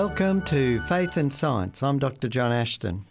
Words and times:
Welcome 0.00 0.40
to 0.46 0.80
Faith 0.80 1.18
and 1.18 1.30
Science. 1.30 1.82
I'm 1.82 1.98
Dr. 1.98 2.26
John 2.26 2.52
Ashton. 2.52 3.04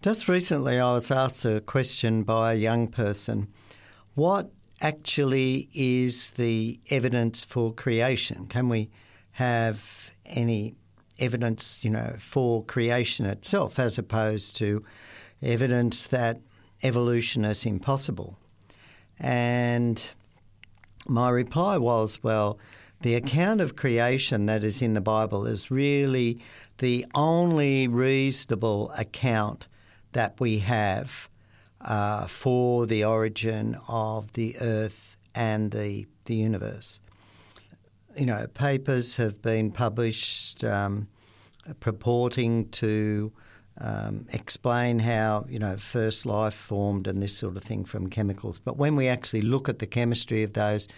Just 0.00 0.28
recently, 0.28 0.80
I 0.80 0.94
was 0.94 1.08
asked 1.08 1.44
a 1.44 1.60
question 1.60 2.24
by 2.24 2.54
a 2.54 2.56
young 2.56 2.88
person 2.88 3.46
What 4.16 4.50
actually 4.80 5.68
is 5.72 6.30
the 6.30 6.80
evidence 6.90 7.44
for 7.44 7.72
creation? 7.72 8.46
Can 8.48 8.68
we 8.68 8.90
have 9.30 10.10
any 10.26 10.74
evidence, 11.20 11.84
you 11.84 11.90
know, 11.90 12.16
for 12.18 12.64
creation 12.64 13.24
itself 13.26 13.78
as 13.78 13.98
opposed 13.98 14.56
to 14.56 14.84
evidence 15.40 16.08
that 16.08 16.40
evolution 16.82 17.44
is 17.44 17.64
impossible? 17.64 18.36
And 19.20 20.12
my 21.06 21.30
reply 21.30 21.78
was, 21.78 22.20
well, 22.20 22.58
the 23.02 23.14
account 23.16 23.60
of 23.60 23.76
creation 23.76 24.46
that 24.46 24.64
is 24.64 24.80
in 24.80 24.94
the 24.94 25.00
Bible 25.00 25.46
is 25.46 25.70
really 25.70 26.40
the 26.78 27.04
only 27.14 27.88
reasonable 27.88 28.90
account 28.96 29.68
that 30.12 30.38
we 30.38 30.58
have 30.58 31.28
uh, 31.80 32.26
for 32.26 32.86
the 32.86 33.04
origin 33.04 33.76
of 33.88 34.32
the 34.32 34.56
earth 34.60 35.16
and 35.34 35.72
the, 35.72 36.06
the 36.26 36.36
universe. 36.36 37.00
You 38.16 38.26
know, 38.26 38.46
papers 38.54 39.16
have 39.16 39.42
been 39.42 39.72
published 39.72 40.62
um, 40.64 41.08
purporting 41.80 42.68
to 42.70 43.32
um, 43.80 44.26
explain 44.32 44.98
how, 44.98 45.46
you 45.48 45.58
know, 45.58 45.76
first 45.76 46.26
life 46.26 46.54
formed 46.54 47.06
and 47.06 47.22
this 47.22 47.36
sort 47.36 47.56
of 47.56 47.64
thing 47.64 47.84
from 47.84 48.08
chemicals. 48.08 48.58
But 48.58 48.76
when 48.76 48.96
we 48.96 49.08
actually 49.08 49.42
look 49.42 49.68
at 49.68 49.78
the 49.78 49.86
chemistry 49.86 50.42
of 50.42 50.52
those 50.52 50.88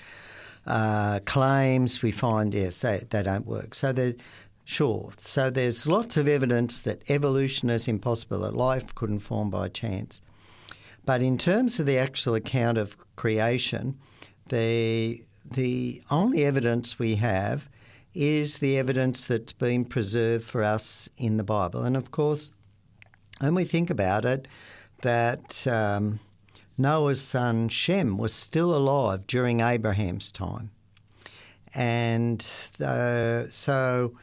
uh, 0.67 1.21
claims, 1.25 2.03
we 2.03 2.11
find, 2.11 2.55
yes, 2.55 2.81
they, 2.81 3.05
they 3.11 3.23
don't 3.23 3.47
work. 3.47 3.75
So 3.75 3.93
the 3.93 4.17
Sure. 4.65 5.13
So 5.19 5.51
there's 5.51 5.87
lots 5.87 6.17
of 6.17 6.27
evidence 6.27 6.81
that 6.81 7.09
evolution 7.11 7.69
is 7.69 7.87
impossible, 7.87 8.41
that 8.41 8.57
life 8.57 8.95
couldn't 8.95 9.19
form 9.19 9.51
by 9.51 9.69
chance. 9.69 10.23
But 11.05 11.23
in 11.23 11.37
terms 11.37 11.79
of 11.79 11.87
the 11.87 11.99
actual 11.99 12.35
account 12.35 12.79
of 12.79 12.97
creation, 13.17 13.99
the 14.49 15.23
the 15.49 16.03
only 16.11 16.45
evidence 16.45 16.99
we 16.99 17.17
have 17.17 17.69
is 18.15 18.59
the 18.59 18.79
evidence 18.79 19.27
that's 19.27 19.53
been 19.53 19.85
preserved 19.85 20.45
for 20.45 20.63
us 20.63 21.11
in 21.19 21.37
the 21.37 21.45
Bible. 21.45 21.83
And 21.83 21.97
of 21.97 22.11
course, 22.11 22.51
when 23.41 23.55
we 23.55 23.65
think 23.65 23.91
about 23.91 24.25
it, 24.25 24.49
that 25.03 25.67
um, 25.67 26.21
Noah's 26.77 27.21
son 27.21 27.69
Shem 27.69 28.19
was 28.19 28.33
still 28.33 28.75
alive 28.75 29.27
during 29.27 29.61
Abraham's 29.61 30.33
time. 30.33 30.71
And 31.75 32.45
uh, 32.81 33.45
so 33.49 34.15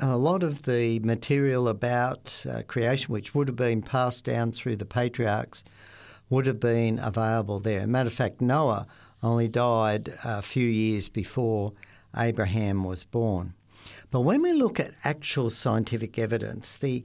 a 0.00 0.16
lot 0.16 0.42
of 0.42 0.64
the 0.64 0.98
material 1.00 1.68
about 1.68 2.44
uh, 2.48 2.62
creation, 2.66 3.12
which 3.12 3.34
would 3.34 3.48
have 3.48 3.56
been 3.56 3.82
passed 3.82 4.24
down 4.24 4.52
through 4.52 4.76
the 4.76 4.84
patriarchs, 4.84 5.64
would 6.30 6.46
have 6.46 6.60
been 6.60 6.98
available 6.98 7.58
there. 7.60 7.86
matter 7.86 8.08
of 8.08 8.12
fact, 8.12 8.40
Noah 8.40 8.86
only 9.22 9.48
died 9.48 10.12
a 10.24 10.42
few 10.42 10.66
years 10.66 11.08
before 11.08 11.72
Abraham 12.16 12.84
was 12.84 13.04
born. 13.04 13.54
But 14.10 14.20
when 14.20 14.42
we 14.42 14.52
look 14.52 14.78
at 14.78 14.92
actual 15.04 15.50
scientific 15.50 16.18
evidence, 16.18 16.76
the 16.76 17.04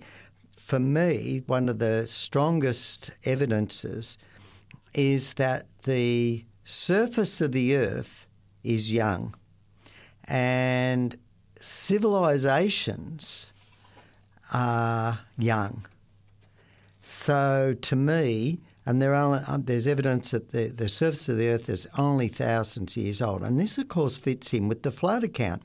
for 0.57 0.79
me, 0.79 1.41
one 1.47 1.67
of 1.67 1.79
the 1.79 2.07
strongest 2.07 3.11
evidences 3.25 4.17
is 4.93 5.35
that 5.35 5.65
the 5.83 6.45
surface 6.63 7.41
of 7.41 7.51
the 7.51 7.75
earth 7.75 8.27
is 8.63 8.93
young. 8.93 9.35
And 10.25 11.17
civilizations 11.59 13.53
are 14.53 15.19
young. 15.37 15.85
So 17.01 17.75
to 17.81 17.95
me, 17.95 18.59
and 18.85 19.01
there 19.01 19.13
are, 19.13 19.43
um, 19.47 19.63
there's 19.63 19.87
evidence 19.87 20.31
that 20.31 20.49
the, 20.49 20.67
the 20.67 20.89
surface 20.89 21.29
of 21.29 21.37
the 21.37 21.49
earth 21.49 21.69
is 21.69 21.87
only 21.97 22.27
thousands 22.27 22.95
of 22.97 23.03
years 23.03 23.21
old. 23.21 23.41
And 23.41 23.59
this, 23.59 23.77
of 23.77 23.87
course, 23.87 24.17
fits 24.17 24.53
in 24.53 24.67
with 24.67 24.83
the 24.83 24.91
flood 24.91 25.23
account 25.23 25.63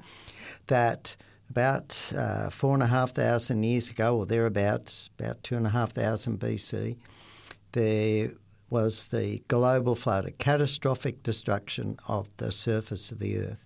that 0.66 1.16
about 1.50 2.12
uh, 2.16 2.50
four 2.50 2.75
and 2.75 2.82
a 2.82 2.86
half 2.86 3.12
thousand 3.12 3.62
years 3.64 3.88
ago, 3.88 4.19
or 4.19 4.26
thereabouts, 4.26 5.10
about 5.19 5.42
two 5.42 5.56
and 5.56 5.66
a 5.66 5.70
half 5.70 5.92
thousand 5.92 6.38
BC, 6.38 6.97
there 7.72 8.32
was 8.70 9.08
the 9.08 9.42
global 9.48 9.94
flood, 9.94 10.26
a 10.26 10.30
catastrophic 10.30 11.22
destruction 11.22 11.98
of 12.06 12.28
the 12.36 12.52
surface 12.52 13.10
of 13.10 13.18
the 13.18 13.38
earth 13.38 13.64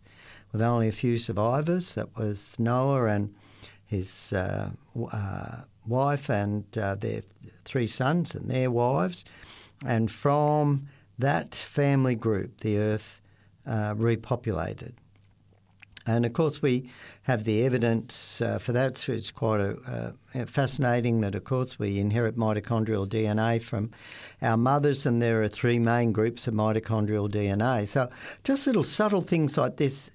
with 0.52 0.62
only 0.62 0.88
a 0.88 0.92
few 0.92 1.18
survivors. 1.18 1.94
That 1.94 2.16
was 2.16 2.58
Noah 2.58 3.06
and 3.06 3.34
his 3.84 4.32
uh, 4.32 4.70
uh, 5.12 5.62
wife 5.86 6.30
and 6.30 6.64
uh, 6.78 6.94
their 6.94 7.22
three 7.64 7.86
sons 7.86 8.34
and 8.34 8.50
their 8.50 8.70
wives. 8.70 9.24
And 9.84 10.10
from 10.10 10.88
that 11.18 11.54
family 11.54 12.14
group, 12.14 12.60
the 12.60 12.78
earth 12.78 13.20
uh, 13.66 13.94
repopulated. 13.94 14.92
And 16.06 16.26
of 16.26 16.32
course, 16.32 16.60
we 16.60 16.90
have 17.22 17.44
the 17.44 17.64
evidence 17.64 18.40
uh, 18.40 18.58
for 18.58 18.72
that. 18.72 19.08
It's 19.08 19.30
quite 19.30 19.60
a, 19.60 20.14
uh, 20.34 20.46
fascinating 20.46 21.20
that, 21.20 21.34
of 21.34 21.44
course, 21.44 21.78
we 21.78 21.98
inherit 21.98 22.36
mitochondrial 22.36 23.06
DNA 23.06 23.62
from 23.62 23.90
our 24.40 24.56
mothers, 24.56 25.06
and 25.06 25.22
there 25.22 25.42
are 25.42 25.48
three 25.48 25.78
main 25.78 26.12
groups 26.12 26.46
of 26.46 26.54
mitochondrial 26.54 27.30
DNA. 27.30 27.86
So, 27.86 28.10
just 28.42 28.66
little 28.66 28.84
subtle 28.84 29.20
things 29.20 29.56
like 29.56 29.76
this 29.76 30.10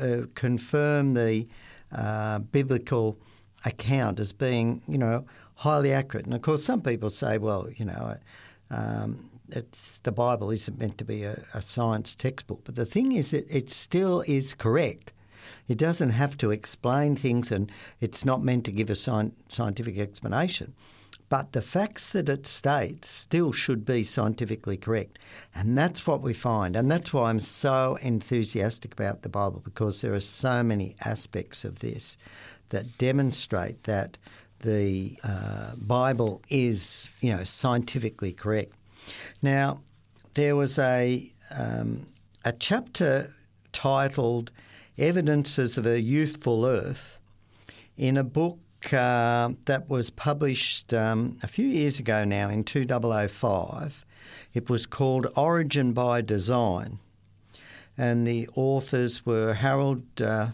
uh, 0.00 0.22
confirm 0.34 1.14
the 1.14 1.46
uh, 1.92 2.40
biblical 2.40 3.18
account 3.64 4.20
as 4.20 4.32
being, 4.32 4.82
you 4.86 4.98
know, 4.98 5.24
highly 5.56 5.92
accurate. 5.92 6.26
And 6.26 6.34
of 6.34 6.42
course, 6.42 6.64
some 6.64 6.82
people 6.82 7.10
say, 7.10 7.38
well, 7.38 7.68
you 7.76 7.84
know, 7.84 8.16
um, 8.70 9.28
it's 9.50 9.98
the 9.98 10.12
Bible 10.12 10.50
isn't 10.50 10.78
meant 10.78 10.98
to 10.98 11.04
be 11.04 11.24
a, 11.24 11.42
a 11.54 11.62
science 11.62 12.14
textbook, 12.14 12.62
but 12.64 12.74
the 12.74 12.86
thing 12.86 13.12
is, 13.12 13.30
that 13.30 13.46
it 13.48 13.70
still 13.70 14.22
is 14.26 14.54
correct. 14.54 15.12
It 15.68 15.78
doesn't 15.78 16.10
have 16.10 16.36
to 16.38 16.50
explain 16.50 17.16
things, 17.16 17.50
and 17.52 17.70
it's 18.00 18.24
not 18.24 18.42
meant 18.42 18.64
to 18.66 18.72
give 18.72 18.90
a 18.90 18.94
scientific 18.94 19.98
explanation. 19.98 20.74
But 21.28 21.52
the 21.52 21.62
facts 21.62 22.08
that 22.10 22.28
it 22.28 22.46
states 22.46 23.08
still 23.08 23.50
should 23.50 23.84
be 23.84 24.04
scientifically 24.04 24.76
correct. 24.76 25.18
And 25.56 25.76
that's 25.76 26.06
what 26.06 26.22
we 26.22 26.32
find. 26.32 26.76
And 26.76 26.88
that's 26.88 27.12
why 27.12 27.30
I'm 27.30 27.40
so 27.40 27.98
enthusiastic 28.00 28.92
about 28.92 29.22
the 29.22 29.28
Bible, 29.28 29.60
because 29.64 30.00
there 30.00 30.14
are 30.14 30.20
so 30.20 30.62
many 30.62 30.94
aspects 31.04 31.64
of 31.64 31.80
this 31.80 32.16
that 32.68 32.96
demonstrate 32.98 33.82
that 33.84 34.18
the 34.60 35.18
uh, 35.24 35.72
Bible 35.76 36.42
is, 36.48 37.10
you 37.20 37.30
know, 37.30 37.42
scientifically 37.42 38.32
correct. 38.32 38.72
Now, 39.42 39.80
there 40.34 40.56
was 40.56 40.78
a 40.78 41.30
um, 41.56 42.06
a 42.44 42.52
chapter 42.52 43.28
titled 43.72 44.50
"Evidences 44.98 45.78
of 45.78 45.86
a 45.86 46.00
Youthful 46.00 46.66
Earth" 46.66 47.18
in 47.96 48.16
a 48.16 48.24
book 48.24 48.58
uh, 48.92 49.50
that 49.64 49.88
was 49.88 50.10
published 50.10 50.92
um, 50.92 51.38
a 51.42 51.48
few 51.48 51.66
years 51.66 51.98
ago 51.98 52.24
now 52.24 52.48
in 52.48 52.64
2005. 52.64 54.04
It 54.54 54.70
was 54.70 54.86
called 54.86 55.26
Origin 55.36 55.92
by 55.92 56.20
Design, 56.20 56.98
and 57.96 58.26
the 58.26 58.48
authors 58.54 59.24
were 59.24 59.54
Harold 59.54 60.04
uh, 60.20 60.50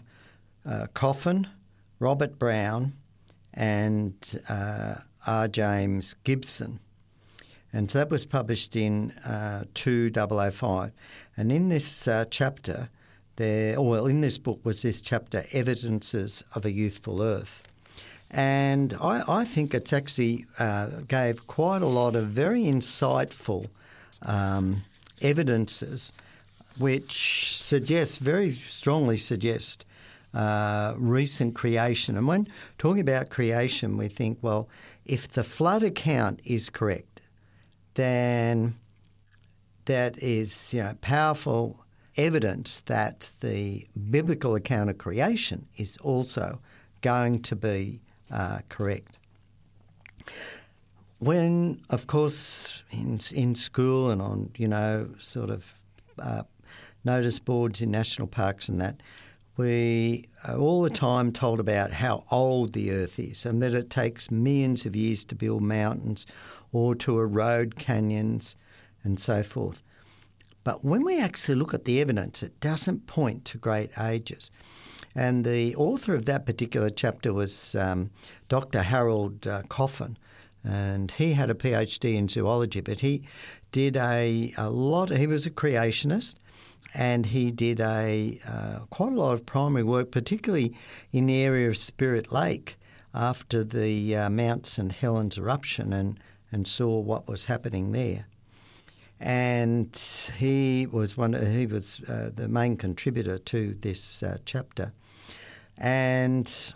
uh, 0.65 0.87
Coffin, 0.93 1.47
Robert 1.99 2.39
Brown, 2.39 2.93
and 3.53 4.41
uh, 4.49 4.95
R. 5.27 5.47
James 5.47 6.15
Gibson. 6.23 6.79
And 7.73 7.89
so 7.89 7.99
that 7.99 8.11
was 8.11 8.23
published 8.23 8.75
in 8.75 9.11
uh, 9.25 9.63
2005. 9.73 10.91
And 11.35 11.51
in 11.51 11.69
this 11.69 12.07
uh, 12.07 12.25
chapter, 12.29 12.89
there, 13.35 13.81
well, 13.81 14.05
in 14.05 14.21
this 14.21 14.37
book 14.37 14.59
was 14.63 14.83
this 14.83 15.01
chapter, 15.01 15.45
Evidences 15.51 16.43
of 16.53 16.65
a 16.65 16.71
Youthful 16.71 17.21
Earth. 17.21 17.63
And 18.29 18.95
I, 19.01 19.23
I 19.27 19.45
think 19.45 19.73
it's 19.73 19.91
actually 19.91 20.45
uh, 20.59 21.01
gave 21.07 21.47
quite 21.47 21.81
a 21.81 21.87
lot 21.87 22.15
of 22.15 22.27
very 22.27 22.63
insightful 22.63 23.67
um, 24.21 24.83
evidences 25.21 26.13
which 26.77 27.57
suggest, 27.57 28.19
very 28.19 28.53
strongly 28.65 29.17
suggest, 29.17 29.85
uh, 30.33 30.95
recent 30.97 31.53
creation. 31.53 32.17
And 32.17 32.27
when 32.27 32.47
talking 32.77 33.01
about 33.01 33.29
creation, 33.29 33.97
we 33.97 34.07
think, 34.07 34.39
well, 34.41 34.67
if 35.05 35.27
the 35.27 35.43
flood 35.43 35.83
account 35.83 36.39
is 36.43 36.69
correct, 36.69 37.12
then 37.95 38.75
that 39.85 40.17
is 40.17 40.73
you 40.73 40.81
know, 40.81 40.95
powerful 41.01 41.79
evidence 42.15 42.81
that 42.81 43.31
the 43.41 43.85
biblical 44.09 44.55
account 44.55 44.89
of 44.89 44.97
creation 44.97 45.67
is 45.77 45.97
also 45.97 46.59
going 47.01 47.41
to 47.41 47.55
be 47.55 47.99
uh, 48.31 48.59
correct. 48.69 49.17
When, 51.19 51.81
of 51.89 52.07
course, 52.07 52.83
in, 52.91 53.19
in 53.33 53.55
school 53.55 54.09
and 54.09 54.21
on, 54.21 54.51
you 54.57 54.67
know, 54.67 55.09
sort 55.19 55.49
of 55.49 55.73
uh, 56.19 56.43
notice 57.03 57.39
boards 57.39 57.81
in 57.81 57.91
national 57.91 58.27
parks 58.27 58.69
and 58.69 58.79
that, 58.81 59.01
we 59.55 60.27
are 60.47 60.57
all 60.57 60.81
the 60.81 60.89
time 60.89 61.31
told 61.31 61.59
about 61.59 61.91
how 61.91 62.23
old 62.31 62.73
the 62.73 62.91
Earth 62.91 63.19
is 63.19 63.45
and 63.45 63.61
that 63.61 63.73
it 63.73 63.89
takes 63.89 64.31
millions 64.31 64.85
of 64.85 64.95
years 64.95 65.23
to 65.25 65.35
build 65.35 65.61
mountains 65.61 66.25
or 66.73 66.95
to 66.95 67.19
erode 67.19 67.77
canyons 67.77 68.57
and 69.03 69.17
so 69.19 69.43
forth. 69.43 69.81
But 70.63 70.83
when 70.83 71.03
we 71.03 71.19
actually 71.19 71.55
look 71.55 71.73
at 71.73 71.85
the 71.85 72.01
evidence, 72.01 72.41
it 72.41 72.59
doesn't 72.59 73.07
point 73.07 73.45
to 73.45 73.57
great 73.57 73.91
ages. 73.97 74.49
And 75.15 75.45
the 75.45 75.75
author 75.75 76.15
of 76.15 76.25
that 76.25 76.45
particular 76.45 76.89
chapter 76.89 77.33
was 77.33 77.75
um, 77.75 78.09
Dr. 78.49 78.81
Harold 78.81 79.45
uh, 79.45 79.61
Coffin, 79.69 80.17
and 80.63 81.11
he 81.11 81.33
had 81.33 81.49
a 81.49 81.53
PhD 81.53 82.15
in 82.15 82.27
zoology, 82.27 82.79
but 82.79 83.01
he 83.01 83.23
did 83.71 83.97
a, 83.97 84.53
a 84.57 84.69
lot, 84.69 85.09
he 85.09 85.27
was 85.27 85.45
a 85.45 85.51
creationist. 85.51 86.35
And 86.95 87.25
he 87.25 87.49
did 87.51 87.79
a 87.79 88.39
uh, 88.47 88.79
quite 88.91 89.13
a 89.13 89.15
lot 89.15 89.33
of 89.33 89.47
primary 89.47 89.83
work, 89.83 90.11
particularly 90.11 90.75
in 91.11 91.25
the 91.25 91.41
area 91.41 91.67
of 91.67 91.77
Spirit 91.77 92.31
Lake 92.31 92.75
after 93.15 93.63
the 93.63 94.15
uh, 94.15 94.29
Mount 94.29 94.67
St 94.67 94.91
Helens 94.91 95.37
eruption, 95.37 95.91
and, 95.91 96.19
and 96.53 96.67
saw 96.67 96.99
what 96.99 97.27
was 97.27 97.45
happening 97.45 97.91
there 97.91 98.27
and 99.23 99.95
he 100.37 100.85
was 100.85 101.15
one. 101.15 101.33
He 101.33 101.65
was 101.65 102.01
uh, 102.09 102.29
the 102.33 102.49
main 102.49 102.75
contributor 102.75 103.37
to 103.37 103.73
this 103.75 104.21
uh, 104.21 104.37
chapter, 104.43 104.91
and 105.77 106.73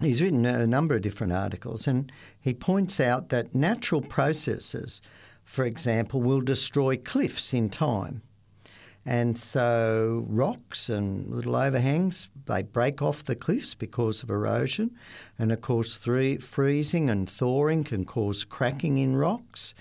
he's 0.00 0.22
written 0.22 0.46
a 0.46 0.66
number 0.66 0.96
of 0.96 1.02
different 1.02 1.34
articles, 1.34 1.86
and 1.86 2.10
he 2.40 2.54
points 2.54 2.98
out 2.98 3.28
that 3.28 3.54
natural 3.54 4.00
processes, 4.00 5.02
for 5.44 5.66
example, 5.66 6.22
will 6.22 6.40
destroy 6.40 6.96
cliffs 6.96 7.52
in 7.52 7.68
time. 7.68 8.22
And 9.06 9.38
so 9.38 10.24
rocks 10.28 10.90
and 10.90 11.30
little 11.30 11.56
overhangs, 11.56 12.28
they 12.46 12.62
break 12.62 13.00
off 13.00 13.24
the 13.24 13.34
cliffs 13.34 13.74
because 13.74 14.22
of 14.22 14.30
erosion. 14.30 14.90
And 15.38 15.50
of 15.50 15.62
course, 15.62 15.96
freezing 15.96 17.08
and 17.08 17.28
thawing 17.28 17.84
can 17.84 18.04
cause 18.04 18.44
cracking 18.44 18.98
in 18.98 19.16
rocks. 19.16 19.74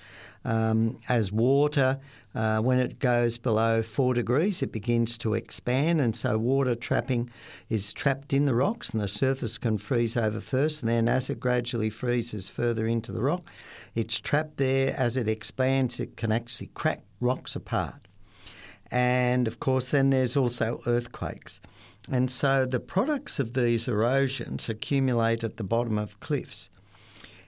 Um, 0.45 1.00
as 1.10 1.33
water, 1.33 2.00
uh, 2.33 2.60
when 2.60 2.80
it 2.80 3.00
goes 3.00 3.38
below 3.38 3.81
four 3.81 4.13
degrees, 4.13 4.62
it 4.62 4.71
begins 4.71 5.18
to 5.18 5.33
expand, 5.33 6.00
and 6.00 6.16
so 6.16 6.38
water 6.38 6.75
trapping 6.75 7.30
is 7.69 7.92
trapped 7.92 8.31
in 8.31 8.45
the 8.45 8.54
rocks, 8.54 8.92
and 8.92 9.01
the 9.01 9.07
surface 9.07 9.57
can 9.57 9.77
freeze 9.77 10.16
over 10.16 10.39
first. 10.39 10.81
And 10.81 10.89
then, 10.89 11.10
as 11.10 11.30
it 11.30 11.39
gradually 11.39 11.89
freezes 11.89 12.48
further 12.48 12.86
into 12.86 13.12
the 13.12 13.21
rock, 13.21 13.50
it's 13.95 14.19
trapped 14.19 14.57
there. 14.57 14.95
As 14.95 15.18
it 15.18 15.27
expands, 15.27 16.00
it 16.00 16.16
can 16.16 16.31
actually 16.31 16.68
crack 16.68 17.01
rocks 17.19 17.56
apart. 17.56 18.08
And 18.91 19.47
of 19.47 19.59
course, 19.59 19.91
then 19.91 20.09
there's 20.09 20.36
also 20.36 20.81
earthquakes. 20.88 21.62
And 22.12 22.31
so 22.31 22.65
the 22.65 22.80
products 22.80 23.39
of 23.39 23.53
these 23.53 23.88
erosions 23.88 24.68
accumulate 24.68 25.44
at 25.44 25.57
the 25.57 25.63
bottom 25.63 25.97
of 25.97 26.19
cliffs. 26.19 26.69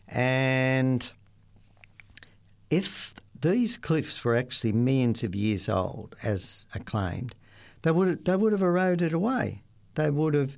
And 0.08 1.10
if 2.70 3.16
these 3.40 3.78
cliffs 3.78 4.24
were 4.24 4.36
actually 4.36 4.74
millions 4.74 5.24
of 5.24 5.34
years 5.36 5.68
old, 5.68 6.16
as 6.22 6.68
acclaimed, 6.76 7.36
they 7.82 7.92
would 7.92 8.26
they 8.26 8.36
would 8.36 8.52
have 8.52 8.62
eroded 8.62 9.14
away. 9.14 9.64
They 9.96 10.12
would 10.12 10.34
have 10.34 10.58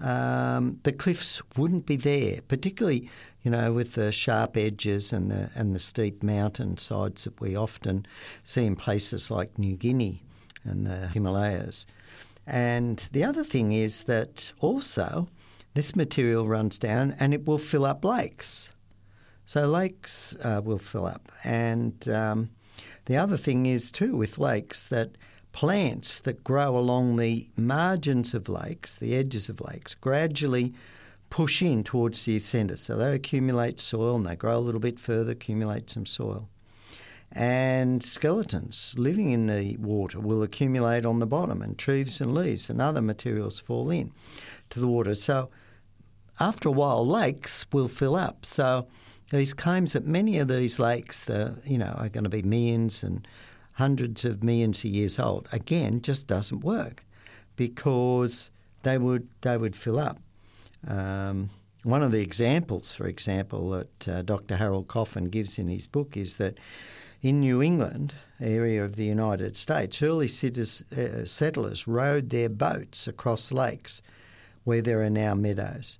um, 0.00 0.78
the 0.82 0.92
cliffs 0.92 1.42
wouldn't 1.56 1.86
be 1.86 1.96
there, 1.96 2.40
particularly 2.48 3.10
you 3.42 3.50
know 3.50 3.72
with 3.72 3.94
the 3.94 4.12
sharp 4.12 4.56
edges 4.56 5.12
and 5.12 5.30
the 5.30 5.50
and 5.54 5.74
the 5.74 5.78
steep 5.78 6.22
mountain 6.22 6.76
sides 6.76 7.24
that 7.24 7.40
we 7.40 7.56
often 7.56 8.06
see 8.44 8.64
in 8.64 8.76
places 8.76 9.30
like 9.30 9.58
New 9.58 9.76
Guinea 9.76 10.22
and 10.64 10.86
the 10.86 11.08
Himalayas. 11.08 11.86
And 12.46 12.98
the 13.12 13.24
other 13.24 13.44
thing 13.44 13.72
is 13.72 14.04
that 14.04 14.52
also 14.58 15.28
this 15.74 15.94
material 15.94 16.48
runs 16.48 16.78
down 16.78 17.14
and 17.20 17.34
it 17.34 17.46
will 17.46 17.58
fill 17.58 17.84
up 17.84 18.04
lakes. 18.04 18.72
So 19.44 19.66
lakes 19.66 20.34
uh, 20.42 20.60
will 20.64 20.78
fill 20.78 21.06
up. 21.06 21.30
And 21.44 22.08
um, 22.08 22.50
the 23.04 23.16
other 23.16 23.36
thing 23.36 23.66
is, 23.66 23.90
too, 23.90 24.16
with 24.16 24.38
lakes, 24.38 24.86
that 24.88 25.16
plants 25.58 26.20
that 26.20 26.44
grow 26.44 26.78
along 26.78 27.16
the 27.16 27.48
margins 27.56 28.32
of 28.32 28.48
lakes, 28.48 28.94
the 28.94 29.16
edges 29.16 29.48
of 29.48 29.60
lakes, 29.60 29.92
gradually 29.92 30.72
push 31.30 31.60
in 31.60 31.82
towards 31.82 32.24
the 32.24 32.38
centre. 32.38 32.76
So 32.76 32.96
they 32.96 33.12
accumulate 33.12 33.80
soil 33.80 34.14
and 34.14 34.24
they 34.24 34.36
grow 34.36 34.56
a 34.56 34.60
little 34.60 34.80
bit 34.80 35.00
further, 35.00 35.32
accumulate 35.32 35.90
some 35.90 36.06
soil. 36.06 36.48
And 37.32 38.04
skeletons 38.04 38.94
living 38.96 39.32
in 39.32 39.48
the 39.48 39.76
water 39.78 40.20
will 40.20 40.44
accumulate 40.44 41.04
on 41.04 41.18
the 41.18 41.26
bottom, 41.26 41.60
and 41.60 41.76
trees 41.76 42.20
and 42.20 42.36
leaves 42.36 42.70
and 42.70 42.80
other 42.80 43.02
materials 43.02 43.58
fall 43.58 43.90
in 43.90 44.12
to 44.70 44.78
the 44.78 44.86
water. 44.86 45.16
So 45.16 45.50
after 46.38 46.68
a 46.68 46.72
while, 46.72 47.04
lakes 47.04 47.66
will 47.72 47.88
fill 47.88 48.14
up. 48.14 48.46
So 48.46 48.86
these 49.32 49.54
claims 49.54 49.94
that 49.94 50.06
many 50.06 50.38
of 50.38 50.46
these 50.46 50.78
lakes, 50.78 51.24
the, 51.24 51.58
you 51.64 51.78
know, 51.78 51.96
are 51.98 52.08
going 52.08 52.22
to 52.22 52.30
be 52.30 52.42
millions 52.42 53.02
and 53.02 53.26
hundreds 53.78 54.24
of 54.24 54.42
millions 54.42 54.84
of 54.84 54.90
years 54.90 55.18
old, 55.20 55.48
again, 55.52 56.02
just 56.02 56.26
doesn't 56.26 56.60
work 56.60 57.04
because 57.54 58.50
they 58.82 58.98
would 58.98 59.28
they 59.42 59.56
would 59.56 59.76
fill 59.76 59.98
up. 59.98 60.18
Um, 60.86 61.50
one 61.84 62.02
of 62.02 62.10
the 62.10 62.20
examples, 62.20 62.92
for 62.92 63.06
example, 63.06 63.70
that 63.70 64.08
uh, 64.08 64.22
Dr. 64.22 64.56
Harold 64.56 64.88
Coffin 64.88 65.26
gives 65.26 65.58
in 65.58 65.68
his 65.68 65.86
book 65.86 66.16
is 66.16 66.38
that 66.38 66.58
in 67.22 67.40
New 67.40 67.62
England, 67.62 68.14
area 68.40 68.84
of 68.84 68.96
the 68.96 69.04
United 69.04 69.56
States, 69.56 70.02
early 70.02 70.26
uh, 70.26 71.24
settlers 71.24 71.86
rowed 71.86 72.30
their 72.30 72.48
boats 72.48 73.06
across 73.06 73.52
lakes 73.52 74.02
where 74.64 74.82
there 74.82 75.02
are 75.02 75.10
now 75.10 75.34
meadows. 75.34 75.98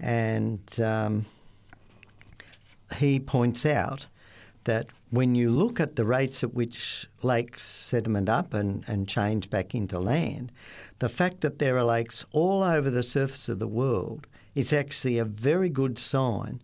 And 0.00 0.60
um, 0.80 1.26
he 2.96 3.20
points 3.20 3.64
out 3.66 4.06
that 4.64 4.86
when 5.14 5.34
you 5.34 5.50
look 5.50 5.78
at 5.78 5.96
the 5.96 6.04
rates 6.04 6.42
at 6.42 6.54
which 6.54 7.06
lakes 7.22 7.62
sediment 7.62 8.28
up 8.28 8.52
and, 8.52 8.84
and 8.88 9.08
change 9.08 9.48
back 9.48 9.74
into 9.74 9.98
land, 9.98 10.50
the 10.98 11.08
fact 11.08 11.40
that 11.40 11.58
there 11.58 11.78
are 11.78 11.84
lakes 11.84 12.24
all 12.32 12.62
over 12.62 12.90
the 12.90 13.02
surface 13.02 13.48
of 13.48 13.58
the 13.58 13.68
world 13.68 14.26
is 14.54 14.72
actually 14.72 15.18
a 15.18 15.24
very 15.24 15.68
good 15.68 15.98
sign 15.98 16.60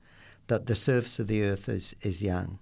that 0.48 0.66
the 0.66 0.74
surface 0.74 1.18
of 1.18 1.28
the 1.28 1.44
earth 1.44 1.68
is, 1.68 1.94
is 2.02 2.22
young. 2.22 2.58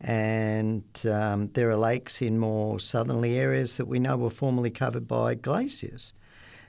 And 0.00 0.84
um, 1.10 1.48
there 1.54 1.70
are 1.70 1.76
lakes 1.76 2.20
in 2.20 2.38
more 2.38 2.78
southerly 2.78 3.38
areas 3.38 3.78
that 3.78 3.86
we 3.86 3.98
know 3.98 4.16
were 4.16 4.30
formerly 4.30 4.70
covered 4.70 5.08
by 5.08 5.34
glaciers. 5.34 6.12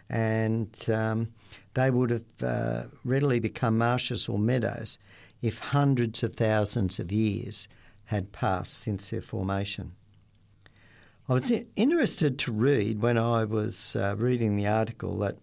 And 0.10 0.74
um, 0.90 1.30
they 1.74 1.92
would 1.92 2.10
have 2.10 2.24
uh, 2.42 2.84
readily 3.04 3.40
become 3.40 3.78
marshes 3.78 4.28
or 4.28 4.40
meadows 4.40 4.98
if 5.42 5.60
hundreds 5.60 6.24
of 6.24 6.36
thousands 6.36 7.00
of 7.00 7.12
years 7.12 7.68
had 8.10 8.32
passed 8.32 8.74
since 8.74 9.12
their 9.12 9.22
formation. 9.22 9.92
I 11.28 11.34
was 11.34 11.52
interested 11.76 12.40
to 12.40 12.52
read 12.52 13.04
when 13.04 13.20
I 13.20 13.46
was 13.46 13.96
uh, 13.96 14.16
reading 14.18 14.56
the 14.56 14.66
article 14.66 15.20
that 15.20 15.38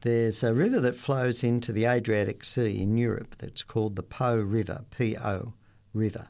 there's 0.00 0.42
a 0.42 0.54
river 0.54 0.80
that 0.80 0.94
flows 0.94 1.44
into 1.44 1.70
the 1.70 1.84
Adriatic 1.84 2.44
Sea 2.44 2.80
in 2.80 2.96
Europe 2.96 3.36
that's 3.36 3.62
called 3.62 3.96
the 3.96 4.02
Po 4.02 4.40
River, 4.40 4.86
P 4.90 5.18
O 5.18 5.52
River. 5.92 6.28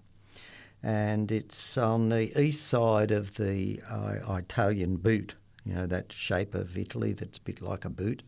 And 0.83 1.31
it's 1.31 1.79
on 1.79 2.09
the 2.09 2.37
east 2.41 2.67
side 2.67 3.13
of 3.13 3.37
the 3.37 3.81
uh, 3.89 4.35
Italian 4.37 4.97
boot, 4.97 5.37
you 5.65 5.75
know, 5.75 5.87
that 5.87 6.13
shape 6.13 6.57
of 6.57 6.77
Italy 6.77 7.13
that's 7.13 7.39
a 7.39 7.43
bit 7.43 7.61
like 7.61 7.85
a 7.85 7.91
boot. 7.91 8.25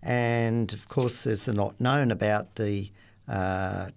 And 0.00 0.72
of 0.72 0.88
course, 0.88 1.24
there's 1.24 1.48
a 1.48 1.52
lot 1.52 1.80
known 1.80 2.12
about 2.12 2.54
the 2.54 2.92
uh, 3.26 3.90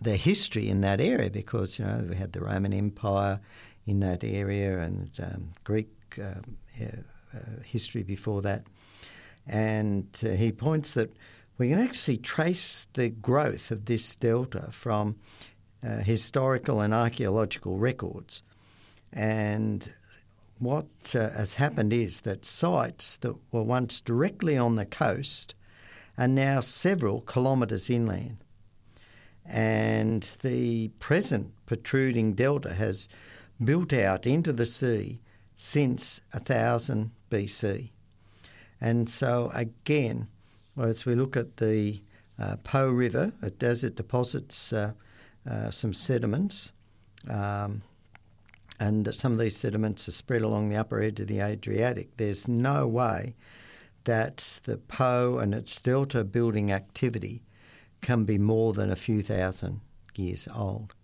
the 0.00 0.16
history 0.16 0.68
in 0.68 0.80
that 0.80 1.00
area 1.00 1.30
because 1.30 1.78
you 1.78 1.84
know 1.84 2.06
we 2.08 2.16
had 2.16 2.32
the 2.32 2.40
Roman 2.40 2.72
Empire 2.72 3.40
in 3.86 4.00
that 4.00 4.24
area 4.24 4.80
and 4.80 5.10
um, 5.22 5.52
Greek 5.64 5.90
uh, 6.18 6.40
uh, 6.80 7.62
history 7.64 8.02
before 8.02 8.42
that, 8.42 8.64
and 9.46 10.06
uh, 10.24 10.30
he 10.30 10.52
points 10.52 10.94
that 10.94 11.14
we 11.58 11.68
can 11.68 11.78
actually 11.78 12.16
trace 12.16 12.86
the 12.94 13.10
growth 13.10 13.70
of 13.70 13.84
this 13.84 14.16
delta 14.16 14.68
from 14.70 15.16
uh, 15.84 15.98
historical 15.98 16.80
and 16.80 16.94
archaeological 16.94 17.76
records, 17.76 18.42
and 19.12 19.90
what 20.58 20.86
uh, 21.14 21.30
has 21.30 21.54
happened 21.54 21.92
is 21.92 22.20
that 22.22 22.44
sites 22.44 23.16
that 23.18 23.34
were 23.50 23.62
once 23.62 24.00
directly 24.00 24.56
on 24.56 24.76
the 24.76 24.84
coast 24.86 25.54
are 26.18 26.28
now 26.28 26.60
several 26.60 27.22
kilometres 27.22 27.88
inland. 27.88 28.36
And 29.50 30.22
the 30.42 30.88
present 31.00 31.52
protruding 31.66 32.34
delta 32.34 32.74
has 32.74 33.08
built 33.62 33.92
out 33.92 34.26
into 34.26 34.52
the 34.52 34.66
sea 34.66 35.20
since 35.56 36.20
1000 36.32 37.10
BC. 37.30 37.90
And 38.80 39.08
so, 39.08 39.50
again, 39.52 40.28
as 40.80 41.04
we 41.04 41.14
look 41.14 41.36
at 41.36 41.56
the 41.56 42.00
uh, 42.38 42.56
Po 42.64 42.88
River, 42.88 43.32
it 43.42 43.58
does 43.58 43.84
it 43.84 43.96
deposits 43.96 44.72
uh, 44.72 44.92
uh, 45.48 45.70
some 45.70 45.92
sediments. 45.92 46.72
Um, 47.28 47.82
and 48.78 49.14
some 49.14 49.32
of 49.32 49.38
these 49.38 49.56
sediments 49.56 50.08
are 50.08 50.12
spread 50.12 50.40
along 50.40 50.70
the 50.70 50.76
upper 50.76 51.02
edge 51.02 51.20
of 51.20 51.26
the 51.26 51.40
Adriatic, 51.40 52.16
there's 52.16 52.48
no 52.48 52.86
way 52.86 53.34
that 54.04 54.60
the 54.64 54.78
Po 54.78 55.38
and 55.38 55.54
its 55.54 55.78
delta 55.82 56.24
building 56.24 56.72
activity 56.72 57.42
can 58.00 58.24
be 58.24 58.38
more 58.38 58.72
than 58.72 58.90
a 58.90 58.96
few 58.96 59.22
thousand 59.22 59.80
years 60.16 60.48
old. 60.54 60.94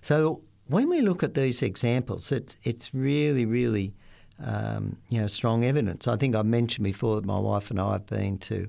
So 0.00 0.42
when 0.66 0.88
we 0.88 1.00
look 1.00 1.22
at 1.22 1.34
these 1.34 1.62
examples, 1.62 2.32
it, 2.32 2.56
it's 2.64 2.94
really, 2.94 3.44
really 3.44 3.94
um, 4.42 4.96
you 5.08 5.20
know 5.20 5.26
strong 5.26 5.64
evidence. 5.64 6.08
I 6.08 6.16
think 6.16 6.34
I 6.34 6.42
mentioned 6.42 6.84
before 6.84 7.16
that 7.16 7.24
my 7.24 7.38
wife 7.38 7.70
and 7.70 7.80
I 7.80 7.92
have 7.92 8.06
been 8.06 8.38
to 8.38 8.68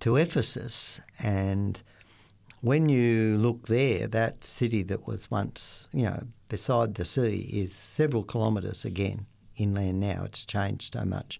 to 0.00 0.16
Ephesus, 0.16 1.00
and 1.22 1.80
when 2.60 2.88
you 2.88 3.36
look 3.38 3.66
there, 3.68 4.06
that 4.08 4.44
city 4.44 4.82
that 4.84 5.06
was 5.06 5.30
once 5.30 5.88
you 5.92 6.04
know 6.04 6.24
beside 6.48 6.94
the 6.94 7.04
sea 7.04 7.50
is 7.52 7.72
several 7.74 8.22
kilometres 8.22 8.84
again 8.84 9.26
inland 9.56 10.00
now. 10.00 10.22
It's 10.24 10.46
changed 10.46 10.94
so 10.94 11.04
much, 11.04 11.38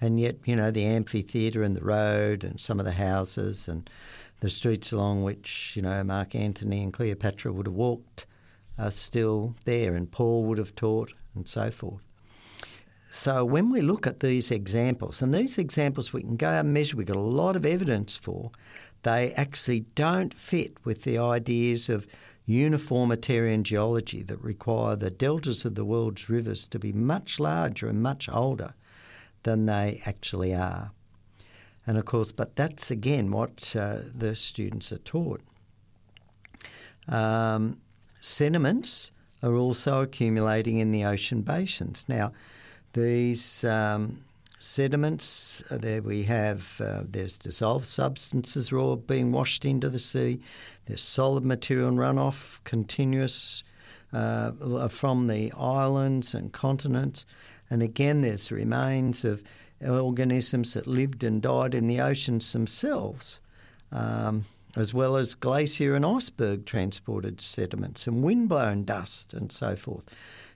and 0.00 0.18
yet 0.18 0.36
you 0.44 0.56
know 0.56 0.70
the 0.70 0.84
amphitheatre 0.84 1.62
and 1.62 1.76
the 1.76 1.84
road 1.84 2.44
and 2.44 2.60
some 2.60 2.78
of 2.78 2.84
the 2.84 2.92
houses 2.92 3.68
and 3.68 3.88
the 4.44 4.50
streets 4.50 4.92
along 4.92 5.22
which 5.22 5.72
you 5.74 5.80
know 5.80 6.04
Mark 6.04 6.34
Antony 6.34 6.82
and 6.82 6.92
Cleopatra 6.92 7.50
would 7.50 7.66
have 7.66 7.74
walked 7.74 8.26
are 8.78 8.90
still 8.90 9.56
there, 9.64 9.94
and 9.94 10.10
Paul 10.12 10.44
would 10.44 10.58
have 10.58 10.74
taught, 10.74 11.14
and 11.34 11.48
so 11.48 11.70
forth. 11.70 12.02
So 13.08 13.42
when 13.44 13.70
we 13.70 13.80
look 13.80 14.06
at 14.06 14.18
these 14.18 14.50
examples, 14.50 15.22
and 15.22 15.32
these 15.32 15.56
examples 15.56 16.12
we 16.12 16.20
can 16.20 16.36
go 16.36 16.50
and 16.50 16.74
measure, 16.74 16.94
we've 16.94 17.06
got 17.06 17.16
a 17.16 17.20
lot 17.20 17.56
of 17.56 17.64
evidence 17.64 18.16
for, 18.16 18.50
they 19.02 19.32
actually 19.32 19.80
don't 19.94 20.34
fit 20.34 20.76
with 20.84 21.04
the 21.04 21.16
ideas 21.16 21.88
of 21.88 22.06
uniformitarian 22.44 23.64
geology 23.64 24.22
that 24.24 24.42
require 24.42 24.94
the 24.94 25.10
deltas 25.10 25.64
of 25.64 25.74
the 25.74 25.86
world's 25.86 26.28
rivers 26.28 26.66
to 26.68 26.78
be 26.78 26.92
much 26.92 27.40
larger 27.40 27.88
and 27.88 28.02
much 28.02 28.28
older 28.28 28.74
than 29.44 29.64
they 29.64 30.02
actually 30.04 30.54
are. 30.54 30.90
And 31.86 31.98
of 31.98 32.04
course, 32.04 32.32
but 32.32 32.56
that's 32.56 32.90
again 32.90 33.30
what 33.30 33.74
uh, 33.76 33.98
the 34.14 34.34
students 34.34 34.92
are 34.92 34.98
taught. 34.98 35.42
Um, 37.06 37.78
sediments 38.20 39.12
are 39.42 39.54
also 39.54 40.00
accumulating 40.00 40.78
in 40.78 40.90
the 40.90 41.04
ocean 41.04 41.42
basins. 41.42 42.06
Now, 42.08 42.32
these 42.94 43.64
um, 43.64 44.24
sediments, 44.58 45.62
uh, 45.70 45.76
there 45.76 46.00
we 46.00 46.22
have, 46.22 46.80
uh, 46.80 47.02
there's 47.06 47.36
dissolved 47.36 47.86
substances 47.86 48.72
raw 48.72 48.94
being 48.94 49.32
washed 49.32 49.64
into 49.64 49.90
the 49.90 49.98
sea, 49.98 50.40
there's 50.86 51.02
solid 51.02 51.44
material 51.44 51.88
and 51.88 51.98
runoff, 51.98 52.60
continuous 52.64 53.64
uh, 54.12 54.88
from 54.88 55.26
the 55.26 55.52
islands 55.58 56.34
and 56.34 56.52
continents, 56.52 57.26
and 57.68 57.82
again 57.82 58.20
there's 58.20 58.52
remains 58.52 59.24
of 59.24 59.42
organisms 59.82 60.74
that 60.74 60.86
lived 60.86 61.24
and 61.24 61.42
died 61.42 61.74
in 61.74 61.86
the 61.86 62.00
oceans 62.00 62.52
themselves. 62.52 63.40
Um, 63.92 64.46
as 64.76 64.92
well 64.92 65.16
as 65.16 65.34
glacier 65.34 65.94
and 65.94 66.04
iceberg 66.04 66.66
transported 66.66 67.40
sediments 67.40 68.06
and 68.06 68.22
windblown 68.22 68.84
dust 68.84 69.32
and 69.32 69.52
so 69.52 69.76
forth, 69.76 70.04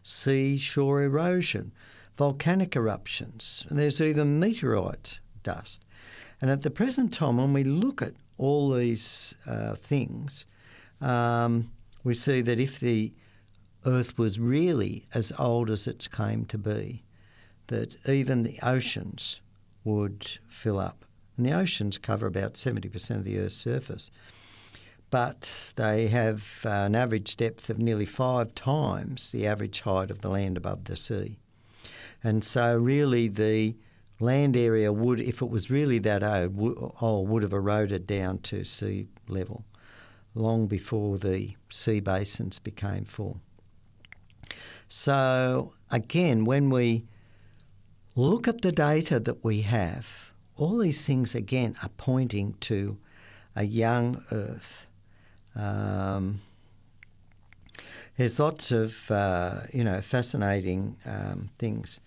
seashore 0.03 1.03
erosion, 1.03 1.73
volcanic 2.17 2.75
eruptions, 2.75 3.65
and 3.69 3.79
there's 3.79 4.01
even 4.01 4.41
meteorite 4.41 5.21
dust. 5.43 5.85
And 6.41 6.51
at 6.51 6.63
the 6.63 6.71
present 6.71 7.13
time, 7.13 7.37
when 7.37 7.53
we 7.53 7.65
look 7.65 8.03
at 8.03 8.15
all 8.39 8.71
these 8.71 9.37
uh, 9.47 9.75
things, 9.75 10.47
um, 11.01 11.71
we 12.05 12.15
see 12.15 12.41
that 12.41 12.59
if 12.59 12.81
the 12.81 13.13
Earth 13.87 14.19
was 14.19 14.41
really 14.41 15.07
as 15.15 15.33
old 15.39 15.71
as 15.71 15.87
it's 15.87 16.09
claimed 16.09 16.49
to 16.49 16.59
be, 16.59 17.05
that 17.69 17.97
even 18.09 18.43
the 18.43 18.59
oceans 18.63 19.41
would 19.85 20.39
fill 20.49 20.79
up. 20.79 21.05
And 21.37 21.47
the 21.47 21.53
oceans 21.53 21.99
cover 21.99 22.27
about 22.27 22.55
70% 22.55 23.11
of 23.11 23.25
the 23.25 23.39
Earth's 23.39 23.55
surface. 23.55 24.11
But 25.11 25.73
they 25.77 26.09
have 26.09 26.63
uh, 26.67 26.71
an 26.71 26.95
average 26.95 27.37
depth 27.37 27.71
of 27.71 27.79
nearly 27.79 28.05
five 28.05 28.55
times 28.55 29.33
the 29.33 29.47
average 29.47 29.81
height 29.81 30.11
of 30.11 30.21
the 30.21 30.29
land 30.29 30.57
above 30.57 30.85
the 30.85 30.97
sea. 30.97 31.39
And 32.23 32.45
so, 32.45 32.77
really, 32.77 33.29
the 33.29 33.77
land 34.21 34.57
area 34.57 34.93
would, 34.93 35.21
if 35.21 35.41
it 35.41 35.49
was 35.49 35.71
really 35.71 35.99
that 36.01 36.23
old, 36.23 36.95
old 37.01 37.29
would 37.29 37.43
have 37.43 37.53
eroded 37.53 38.07
down 38.07 38.39
to 38.39 38.65
sea 38.65 39.07
level 39.29 39.65
long 40.35 40.67
before 40.67 41.19
the 41.19 41.55
sea 41.71 42.01
basins 42.01 42.59
became 42.59 43.05
full. 43.05 43.41
So, 44.89 45.75
again, 45.91 46.45
when 46.45 46.71
we 46.71 47.05
look 48.27 48.49
at 48.49 48.63
the 48.63 48.73
data 48.73 49.21
that 49.21 49.45
we 49.45 49.63
have, 49.63 50.33
all 50.57 50.79
these 50.79 51.07
things 51.07 51.35
again 51.35 51.77
are 51.83 51.91
pointing 51.97 52.55
to 52.61 52.99
a 53.55 53.65
young 53.65 54.23
Earth. 54.33 54.87
Um, 55.55 56.41
there's 58.17 58.41
lots 58.41 58.73
of 58.73 59.11
uh, 59.11 59.61
you 59.73 59.85
know 59.85 60.01
fascinating 60.01 60.97
um, 61.07 61.51
things. 61.59 62.01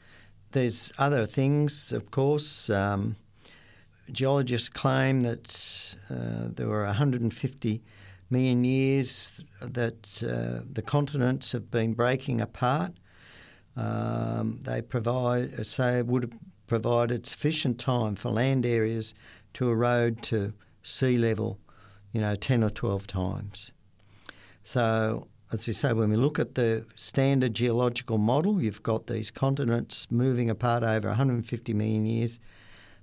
There's 0.51 0.91
other 0.97 1.25
things, 1.25 1.93
of 1.93 2.11
course. 2.11 2.69
Um, 2.69 3.15
geologists 4.11 4.67
claim 4.67 5.21
that 5.21 5.95
uh, 6.09 6.49
there 6.53 6.67
were 6.67 6.83
150 6.83 7.81
million 8.29 8.63
years 8.65 9.41
that 9.61 10.23
uh, 10.23 10.65
the 10.69 10.81
continents 10.81 11.53
have 11.53 11.71
been 11.71 11.93
breaking 11.93 12.41
apart. 12.41 12.91
Um, 13.75 14.59
they 14.63 14.81
provide, 14.81 15.65
say, 15.65 16.01
would 16.01 16.23
have 16.23 16.33
provided 16.67 17.25
sufficient 17.25 17.79
time 17.79 18.15
for 18.15 18.29
land 18.29 18.65
areas 18.65 19.13
to 19.53 19.69
erode 19.69 20.21
to 20.23 20.53
sea 20.83 21.17
level, 21.17 21.59
you 22.11 22.21
know, 22.21 22.35
10 22.35 22.63
or 22.63 22.69
12 22.69 23.07
times. 23.07 23.71
So, 24.63 25.27
as 25.51 25.67
we 25.67 25.73
say, 25.73 25.93
when 25.93 26.09
we 26.09 26.15
look 26.15 26.39
at 26.39 26.55
the 26.55 26.85
standard 26.95 27.53
geological 27.53 28.17
model, 28.17 28.61
you've 28.61 28.83
got 28.83 29.07
these 29.07 29.31
continents 29.31 30.07
moving 30.09 30.49
apart 30.49 30.83
over 30.83 31.09
150 31.09 31.73
million 31.73 32.05
years, 32.05 32.39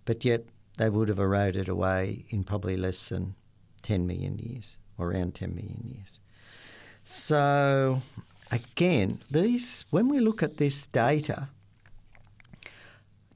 but 0.04 0.25
yet 0.25 0.44
they 0.78 0.88
would 0.88 1.08
have 1.08 1.18
eroded 1.18 1.68
away 1.68 2.25
in 2.30 2.44
probably 2.44 2.76
less 2.76 3.08
than 3.08 3.34
10 3.82 4.06
million 4.06 4.38
years, 4.38 4.78
or 4.96 5.10
around 5.10 5.34
10 5.34 5.54
million 5.54 5.82
years. 5.84 6.20
So, 7.04 8.02
again, 8.50 9.19
these 9.31 9.85
when 9.90 10.09
we 10.09 10.21
look 10.21 10.43
at 10.43 10.57
this 10.57 10.87
data, 10.87 11.49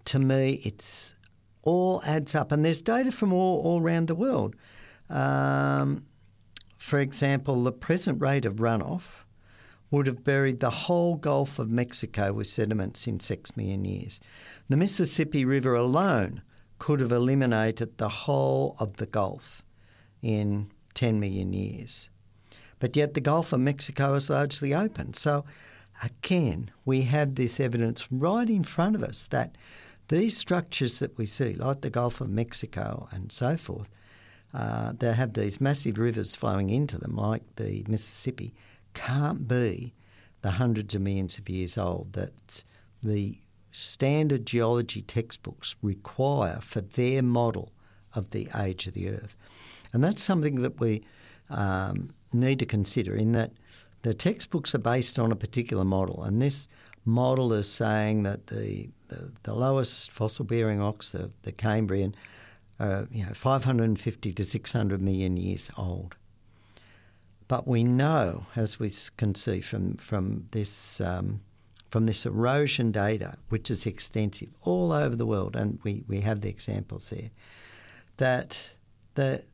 to 0.06 0.18
me, 0.18 0.60
it's 0.64 1.14
all 1.62 2.02
adds 2.04 2.34
up, 2.34 2.52
and 2.52 2.64
there's 2.64 2.82
data 2.82 3.12
from 3.12 3.32
all, 3.32 3.62
all 3.62 3.80
around 3.80 4.08
the 4.08 4.14
world. 4.14 4.56
Um, 5.08 6.06
for 6.78 6.98
example, 6.98 7.62
the 7.62 7.72
present 7.72 8.20
rate 8.20 8.44
of 8.44 8.56
runoff 8.56 9.24
would 9.90 10.06
have 10.06 10.24
buried 10.24 10.60
the 10.60 10.70
whole 10.70 11.16
Gulf 11.16 11.58
of 11.58 11.70
Mexico 11.70 12.32
with 12.32 12.46
sediments 12.46 13.06
in 13.06 13.20
six 13.20 13.56
million 13.56 13.84
years. 13.84 14.20
The 14.68 14.76
Mississippi 14.76 15.44
River 15.44 15.74
alone 15.74 16.42
could 16.78 17.00
have 17.00 17.12
eliminated 17.12 17.98
the 17.98 18.08
whole 18.08 18.74
of 18.80 18.96
the 18.96 19.06
Gulf 19.06 19.62
in 20.22 20.70
10 20.94 21.20
million 21.20 21.52
years. 21.52 22.10
But 22.82 22.96
yet 22.96 23.14
the 23.14 23.20
Gulf 23.20 23.52
of 23.52 23.60
Mexico 23.60 24.14
is 24.14 24.28
largely 24.28 24.74
open. 24.74 25.14
So 25.14 25.44
again, 26.02 26.68
we 26.84 27.02
have 27.02 27.36
this 27.36 27.60
evidence 27.60 28.10
right 28.10 28.50
in 28.50 28.64
front 28.64 28.96
of 28.96 29.04
us 29.04 29.28
that 29.28 29.56
these 30.08 30.36
structures 30.36 30.98
that 30.98 31.16
we 31.16 31.24
see, 31.24 31.54
like 31.54 31.82
the 31.82 31.90
Gulf 31.90 32.20
of 32.20 32.28
Mexico 32.28 33.06
and 33.12 33.30
so 33.30 33.56
forth, 33.56 33.88
uh, 34.52 34.94
that 34.98 35.14
have 35.14 35.34
these 35.34 35.60
massive 35.60 35.96
rivers 35.96 36.34
flowing 36.34 36.70
into 36.70 36.98
them, 36.98 37.14
like 37.14 37.44
the 37.54 37.84
Mississippi, 37.86 38.52
can't 38.94 39.46
be 39.46 39.94
the 40.40 40.50
hundreds 40.50 40.92
of 40.96 41.02
millions 41.02 41.38
of 41.38 41.48
years 41.48 41.78
old 41.78 42.14
that 42.14 42.64
the 43.00 43.38
standard 43.70 44.44
geology 44.44 45.02
textbooks 45.02 45.76
require 45.82 46.58
for 46.60 46.80
their 46.80 47.22
model 47.22 47.70
of 48.16 48.30
the 48.30 48.48
age 48.58 48.88
of 48.88 48.94
the 48.94 49.08
Earth. 49.08 49.36
And 49.92 50.02
that's 50.02 50.20
something 50.20 50.62
that 50.62 50.80
we 50.80 51.04
um, 51.48 52.12
need 52.32 52.58
to 52.58 52.66
consider 52.66 53.14
in 53.14 53.32
that 53.32 53.52
the 54.02 54.14
textbooks 54.14 54.74
are 54.74 54.78
based 54.78 55.18
on 55.18 55.30
a 55.30 55.36
particular 55.36 55.84
model, 55.84 56.22
and 56.24 56.42
this 56.42 56.68
model 57.04 57.52
is 57.52 57.70
saying 57.70 58.22
that 58.24 58.48
the, 58.48 58.88
the, 59.08 59.32
the 59.42 59.54
lowest 59.54 60.10
fossil 60.10 60.44
bearing 60.44 60.80
rocks, 60.80 61.10
the, 61.10 61.30
the 61.42 61.52
Cambrian, 61.52 62.14
are 62.78 63.06
you 63.10 63.24
know, 63.24 63.32
550 63.32 64.32
to 64.32 64.44
600 64.44 65.00
million 65.00 65.36
years 65.36 65.70
old. 65.76 66.16
But 67.48 67.68
we 67.68 67.84
know, 67.84 68.46
as 68.56 68.80
we 68.80 68.90
can 69.16 69.34
see 69.34 69.60
from, 69.60 69.96
from, 69.96 70.46
this, 70.52 71.00
um, 71.00 71.42
from 71.90 72.06
this 72.06 72.24
erosion 72.24 72.92
data, 72.92 73.36
which 73.50 73.70
is 73.70 73.84
extensive 73.84 74.48
all 74.62 74.92
over 74.92 75.14
the 75.14 75.26
world, 75.26 75.54
and 75.54 75.78
we, 75.82 76.04
we 76.08 76.20
have 76.20 76.40
the 76.40 76.48
examples 76.48 77.10
there, 77.10 77.30
that 78.16 78.74
the, 79.14 79.44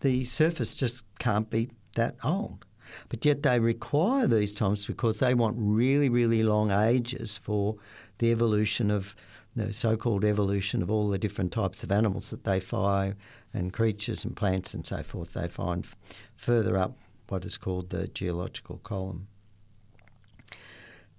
the 0.00 0.24
surface 0.24 0.74
just 0.74 1.04
can't 1.18 1.50
be 1.50 1.70
that 1.94 2.16
old. 2.22 2.64
But 3.08 3.24
yet 3.24 3.42
they 3.42 3.60
require 3.60 4.26
these 4.26 4.52
times 4.52 4.86
because 4.86 5.18
they 5.18 5.34
want 5.34 5.56
really, 5.58 6.08
really 6.08 6.42
long 6.42 6.70
ages 6.70 7.36
for 7.36 7.76
the 8.18 8.30
evolution 8.30 8.90
of 8.90 9.14
the 9.54 9.72
so-called 9.72 10.24
evolution 10.24 10.82
of 10.82 10.90
all 10.90 11.08
the 11.08 11.18
different 11.18 11.52
types 11.52 11.82
of 11.82 11.90
animals 11.90 12.30
that 12.30 12.44
they 12.44 12.60
find 12.60 13.16
and 13.52 13.72
creatures 13.72 14.24
and 14.24 14.36
plants 14.36 14.72
and 14.72 14.86
so 14.86 15.02
forth 15.02 15.32
they 15.32 15.48
find 15.48 15.86
further 16.34 16.76
up 16.76 16.96
what 17.28 17.44
is 17.44 17.58
called 17.58 17.90
the 17.90 18.08
geological 18.08 18.78
column. 18.78 19.26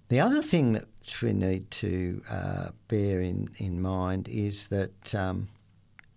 The 0.08 0.20
other 0.20 0.42
thing 0.42 0.72
that 0.72 0.88
we 1.22 1.34
need 1.34 1.70
to 1.72 2.24
uh, 2.30 2.70
bear 2.88 3.22
in, 3.22 3.50
in 3.58 3.80
mind 3.80 4.28
is 4.28 4.70
that 4.70 5.14
um, 5.14 5.50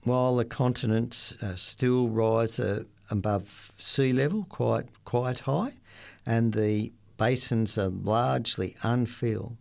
while 0.05 0.37
the 0.37 0.47
continents 0.47 1.35
uh, 1.43 1.57
still 1.57 2.09
rise 2.09 2.59
uh, 2.59 2.85
above 3.13 3.73
sea 3.77 4.13
level 4.13 4.47
quite 4.49 4.87
quite 5.05 5.41
high, 5.41 5.75
and 6.27 6.53
the 6.55 6.93
basins 7.17 7.79
are 7.79 7.89
largely 7.89 8.75
unfilled, 8.83 9.57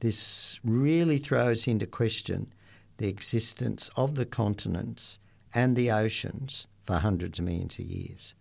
this 0.00 0.58
really 0.64 1.18
throws 1.18 1.66
into 1.66 1.86
question 1.86 2.52
the 2.96 3.08
existence 3.08 3.90
of 3.96 4.14
the 4.14 4.24
continents 4.24 5.18
and 5.52 5.76
the 5.76 5.90
oceans 5.90 6.66
for 6.84 6.96
hundreds 6.96 7.38
of 7.38 7.44
millions 7.44 7.78
of 7.78 7.84
years. 7.84 8.34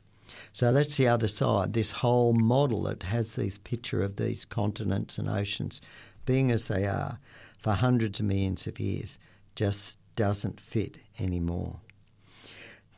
So 0.51 0.72
that's 0.72 0.98
the 0.98 1.07
other 1.07 1.27
side. 1.27 1.74
This 1.74 1.91
whole 1.91 2.33
model 2.33 2.83
that 2.83 3.03
has 3.03 3.36
this 3.36 3.57
picture 3.57 4.01
of 4.01 4.17
these 4.17 4.45
continents 4.45 5.17
and 5.17 5.29
oceans 5.29 5.81
being 6.25 6.51
as 6.51 6.67
they 6.67 6.86
are 6.86 7.19
for 7.57 7.74
hundreds 7.74 8.19
of 8.19 8.25
millions 8.25 8.67
of 8.67 8.79
years 8.79 9.19
just 9.55 9.98
doesn't 10.15 10.60
fit 10.60 10.98
anymore. 11.19 11.79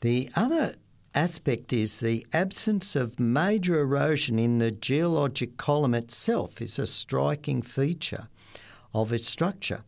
The 0.01 0.29
other 0.35 0.73
aspect 1.15 1.71
is 1.71 1.99
the 1.99 2.27
absence 2.33 2.95
of 2.95 3.19
major 3.19 3.79
erosion 3.79 4.37
in 4.37 4.57
the 4.57 4.71
geologic 4.71 5.57
column 5.57 5.95
itself 5.95 6.61
is 6.61 6.77
a 6.77 6.85
striking 6.85 7.61
feature 7.61 8.27
of 8.93 9.11
its 9.11 9.27
structure. 9.27 9.83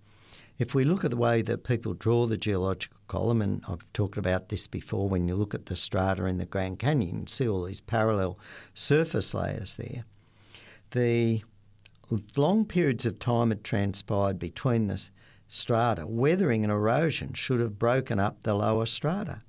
If 0.57 0.74
we 0.74 0.86
look 0.86 1.03
at 1.03 1.12
the 1.12 1.17
way 1.17 1.41
that 1.43 1.63
people 1.63 1.93
draw 1.93 2.25
the 2.25 2.38
geological 2.38 2.98
column, 3.07 3.41
and 3.41 3.63
I've 3.67 3.86
talked 3.93 4.17
about 4.17 4.50
this 4.50 4.65
before, 4.67 5.07
when 5.07 5.27
you 5.27 5.36
look 5.36 5.53
at 5.53 5.67
the 5.67 5.75
strata 5.75 6.25
in 6.25 6.39
the 6.39 6.46
Grand 6.46 6.79
Canyon, 6.79 7.19
you 7.22 7.25
see 7.27 7.48
all 7.48 7.63
these 7.63 7.81
parallel 7.81 8.39
surface 8.74 9.34
layers 9.34 9.75
there. 9.75 10.05
The 10.91 11.43
long 12.36 12.65
periods 12.65 13.05
of 13.05 13.19
time 13.19 13.50
had 13.50 13.63
transpired 13.63 14.39
between 14.39 14.88
the 14.88 15.10
strata. 15.48 16.07
Weathering 16.07 16.63
and 16.63 16.72
erosion 16.72 17.34
should 17.34 17.60
have 17.60 17.77
broken 17.77 18.19
up 18.19 18.43
the 18.43 18.53
lower 18.53 18.86
strata. 18.86 19.43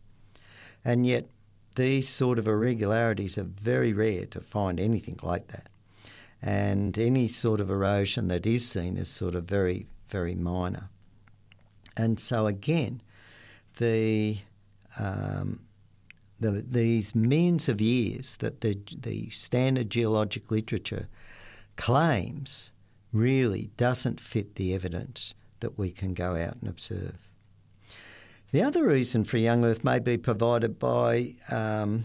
And 0.85 1.07
yet, 1.07 1.29
these 1.79 2.09
sort 2.09 2.41
of 2.41 2.49
irregularities 2.49 3.39
are 3.39 3.45
very 3.45 3.93
rare 3.93 4.27
to 4.27 4.41
find 4.41 4.81
anything 4.81 5.19
like 5.23 5.47
that. 5.47 5.69
And 6.43 6.99
any 6.99 7.29
sort 7.29 7.61
of 7.61 7.71
erosion 7.71 8.27
that 8.29 8.47
is 8.47 8.69
seen 8.69 8.97
is 8.97 9.09
sort 9.09 9.37
of 9.37 9.45
very, 9.45 9.87
very 10.09 10.35
minor. 10.35 10.91
And 11.97 12.19
so 12.19 12.47
again, 12.49 13.01
the, 13.77 14.39
um, 14.99 15.61
the 16.41 16.65
these 16.69 17.15
millions 17.15 17.69
of 17.69 17.81
years 17.81 18.37
that 18.37 18.61
the 18.61 18.79
the 19.01 19.31
standard 19.31 19.91
geologic 19.91 20.51
literature 20.51 21.09
claims 21.77 22.71
really 23.13 23.71
doesn't 23.77 24.21
fit 24.21 24.55
the 24.57 24.75
evidence 24.75 25.35
that 25.61 25.79
we 25.79 25.91
can 25.91 26.15
go 26.15 26.37
out 26.37 26.57
and 26.61 26.69
observe. 26.69 27.28
The 28.51 28.63
other 28.63 28.87
reason 28.87 29.25
for 29.25 29.37
young 29.37 29.65
Earth 29.65 29.85
may 29.85 29.99
be 29.99 30.17
provided 30.17 30.79
by 30.79 31.35
um, 31.51 32.05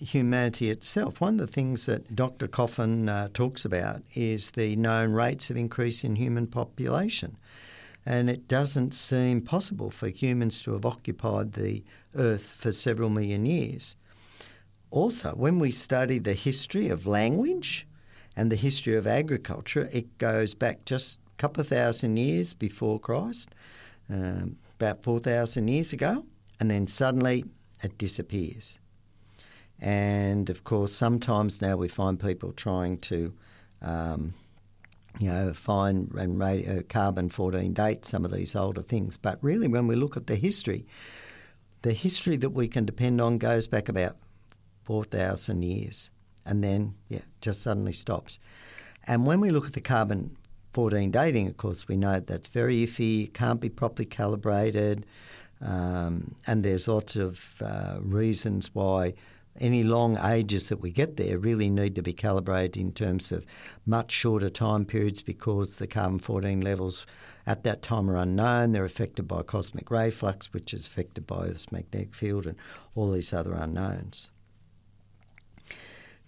humanity 0.00 0.70
itself. 0.70 1.20
One 1.20 1.40
of 1.40 1.46
the 1.46 1.52
things 1.52 1.86
that 1.86 2.14
Dr. 2.14 2.46
Coffin 2.46 3.08
uh, 3.08 3.28
talks 3.34 3.64
about 3.64 4.02
is 4.14 4.52
the 4.52 4.76
known 4.76 5.12
rates 5.12 5.50
of 5.50 5.56
increase 5.56 6.04
in 6.04 6.16
human 6.16 6.46
population 6.46 7.36
and 8.06 8.30
it 8.30 8.46
doesn't 8.46 8.94
seem 8.94 9.42
possible 9.42 9.90
for 9.90 10.08
humans 10.08 10.62
to 10.62 10.72
have 10.72 10.86
occupied 10.86 11.52
the 11.52 11.82
earth 12.14 12.46
for 12.46 12.70
several 12.70 13.10
million 13.10 13.44
years. 13.44 13.96
Also, 14.92 15.30
when 15.32 15.58
we 15.58 15.72
study 15.72 16.20
the 16.20 16.32
history 16.32 16.88
of 16.88 17.08
language 17.08 17.86
and 18.36 18.52
the 18.52 18.56
history 18.56 18.94
of 18.94 19.08
agriculture, 19.08 19.90
it 19.92 20.18
goes 20.18 20.54
back 20.54 20.84
just 20.84 21.18
a 21.34 21.36
couple 21.36 21.60
of 21.60 21.66
thousand 21.66 22.16
years 22.16 22.54
before 22.54 23.00
Christ, 23.00 23.52
um, 24.08 24.56
about 24.76 25.02
4,000 25.02 25.68
years 25.68 25.92
ago, 25.92 26.24
and 26.60 26.70
then 26.70 26.86
suddenly 26.86 27.44
it 27.82 27.98
disappears. 27.98 28.78
And 29.80 30.48
of 30.48 30.64
course, 30.64 30.92
sometimes 30.92 31.60
now 31.60 31.76
we 31.76 31.88
find 31.88 32.18
people 32.18 32.52
trying 32.52 32.98
to 32.98 33.34
um, 33.82 34.34
you 35.18 35.28
know, 35.28 35.52
find 35.54 36.12
and 36.14 36.42
uh, 36.42 36.82
carbon 36.88 37.30
14 37.30 37.72
date 37.72 38.04
some 38.04 38.24
of 38.24 38.32
these 38.32 38.54
older 38.54 38.82
things. 38.82 39.16
But 39.16 39.38
really, 39.42 39.68
when 39.68 39.86
we 39.86 39.96
look 39.96 40.16
at 40.16 40.26
the 40.26 40.36
history, 40.36 40.86
the 41.82 41.92
history 41.92 42.36
that 42.36 42.50
we 42.50 42.68
can 42.68 42.84
depend 42.84 43.20
on 43.20 43.38
goes 43.38 43.66
back 43.66 43.88
about 43.88 44.16
4,000 44.84 45.62
years 45.62 46.10
and 46.44 46.62
then, 46.62 46.94
yeah, 47.08 47.22
just 47.40 47.60
suddenly 47.60 47.92
stops. 47.92 48.38
And 49.04 49.26
when 49.26 49.40
we 49.40 49.50
look 49.50 49.66
at 49.66 49.72
the 49.72 49.80
carbon 49.80 50.36
14 50.76 51.10
dating, 51.10 51.46
of 51.46 51.56
course, 51.56 51.88
we 51.88 51.96
know 51.96 52.20
that's 52.20 52.48
very 52.48 52.86
iffy, 52.86 53.32
can't 53.32 53.62
be 53.62 53.70
properly 53.70 54.04
calibrated, 54.04 55.06
um, 55.62 56.34
and 56.46 56.62
there's 56.62 56.86
lots 56.86 57.16
of 57.16 57.62
uh, 57.64 57.96
reasons 58.02 58.74
why 58.74 59.14
any 59.58 59.82
long 59.82 60.18
ages 60.18 60.68
that 60.68 60.82
we 60.82 60.90
get 60.90 61.16
there 61.16 61.38
really 61.38 61.70
need 61.70 61.94
to 61.94 62.02
be 62.02 62.12
calibrated 62.12 62.76
in 62.76 62.92
terms 62.92 63.32
of 63.32 63.46
much 63.86 64.12
shorter 64.12 64.50
time 64.50 64.84
periods 64.84 65.22
because 65.22 65.76
the 65.76 65.86
carbon 65.86 66.18
14 66.18 66.60
levels 66.60 67.06
at 67.46 67.64
that 67.64 67.80
time 67.80 68.10
are 68.10 68.18
unknown. 68.18 68.72
They're 68.72 68.84
affected 68.84 69.26
by 69.26 69.44
cosmic 69.44 69.90
ray 69.90 70.10
flux, 70.10 70.52
which 70.52 70.74
is 70.74 70.86
affected 70.86 71.26
by 71.26 71.46
this 71.46 71.72
magnetic 71.72 72.12
field 72.14 72.46
and 72.46 72.58
all 72.94 73.12
these 73.12 73.32
other 73.32 73.54
unknowns. 73.54 74.28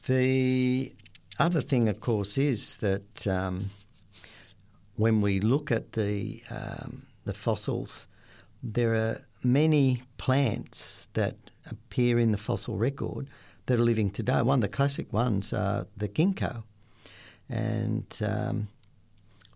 The 0.07 0.95
other 1.39 1.61
thing, 1.61 1.87
of 1.91 2.01
course, 2.01 2.39
is 2.39 2.77
that 2.77 3.27
um, 3.27 3.73
when 4.99 5.21
we 5.21 5.41
look 5.41 5.71
at 5.73 5.93
the 5.93 6.43
um, 6.51 7.07
the 7.25 7.35
fossils, 7.35 8.09
there 8.63 8.95
are 8.95 9.17
many 9.43 10.03
plants 10.17 11.09
that 11.13 11.37
appear 11.71 12.19
in 12.19 12.33
the 12.33 12.39
fossil 12.39 12.77
record 12.77 13.29
that 13.67 13.79
are 13.79 13.85
living 13.85 14.11
today. 14.11 14.43
One 14.43 14.59
of 14.59 14.63
the 14.63 14.69
classic 14.69 15.13
ones 15.13 15.53
are 15.53 15.87
the 15.97 16.09
ginkgo. 16.09 16.65
And 17.49 18.07
um, 18.25 18.69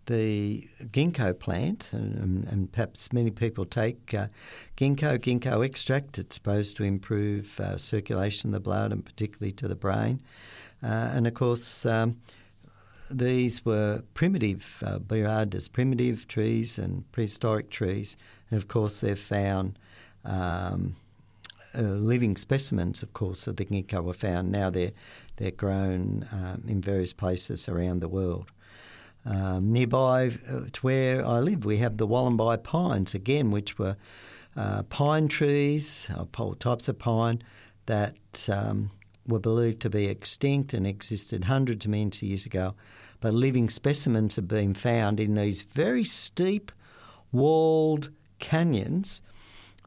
the 0.06 0.68
ginkgo 0.84 1.38
plant, 1.38 1.90
and, 1.92 2.44
and, 2.44 2.72
perhaps 2.72 3.12
many 3.12 3.30
people 3.30 3.64
take 3.64 4.14
uh, 4.14 4.28
ginkgo, 4.76 5.18
ginkgo 5.18 5.64
extract. 5.64 6.18
It's 6.18 6.34
supposed 6.34 6.76
to 6.78 6.84
improve 6.84 7.60
uh, 7.60 7.76
circulation 7.76 8.50
of 8.50 8.52
the 8.54 8.60
blood 8.60 8.92
and 8.92 9.04
particularly 9.04 9.52
to 9.52 9.68
the 9.68 9.76
brain. 9.76 10.20
Uh, 10.82 11.12
and 11.14 11.26
of 11.26 11.34
course, 11.34 11.86
um, 11.86 12.16
these 13.12 13.64
were 13.64 14.02
primitive, 14.14 14.82
uh, 14.86 14.98
as 15.54 15.68
primitive 15.68 16.26
trees 16.26 16.78
and 16.78 17.10
prehistoric 17.12 17.70
trees. 17.70 18.16
And 18.50 18.56
of 18.56 18.68
course, 18.68 19.00
they're 19.00 19.16
found 19.16 19.78
um, 20.24 20.96
uh, 21.76 21.82
living 21.82 22.36
specimens, 22.36 23.02
of 23.02 23.12
course, 23.12 23.46
of 23.46 23.56
the 23.56 23.64
ginkgo 23.64 24.02
were 24.02 24.14
found. 24.14 24.50
Now 24.50 24.70
they're 24.70 24.92
they're 25.36 25.50
grown 25.50 26.26
um, 26.32 26.62
in 26.68 26.80
various 26.80 27.12
places 27.12 27.68
around 27.68 28.00
the 28.00 28.08
world. 28.08 28.50
Um, 29.24 29.72
nearby 29.72 30.32
uh, 30.48 30.64
to 30.72 30.80
where 30.80 31.26
I 31.26 31.38
live, 31.38 31.64
we 31.64 31.78
have 31.78 31.96
the 31.96 32.06
Wollemi 32.06 32.62
pines 32.62 33.14
again, 33.14 33.50
which 33.50 33.78
were 33.78 33.96
uh, 34.56 34.82
pine 34.84 35.28
trees, 35.28 36.10
all 36.36 36.54
types 36.54 36.88
of 36.88 36.98
pine 36.98 37.42
that 37.86 38.16
um, 38.50 38.90
were 39.26 39.38
believed 39.38 39.80
to 39.80 39.90
be 39.90 40.06
extinct 40.06 40.74
and 40.74 40.86
existed 40.86 41.44
hundreds 41.44 41.84
of 41.84 41.90
millions 41.90 42.22
of 42.22 42.28
years 42.28 42.46
ago. 42.46 42.74
But 43.20 43.34
living 43.34 43.70
specimens 43.70 44.36
have 44.36 44.48
been 44.48 44.74
found 44.74 45.20
in 45.20 45.34
these 45.34 45.62
very 45.62 46.04
steep, 46.04 46.72
walled 47.30 48.10
canyons 48.38 49.22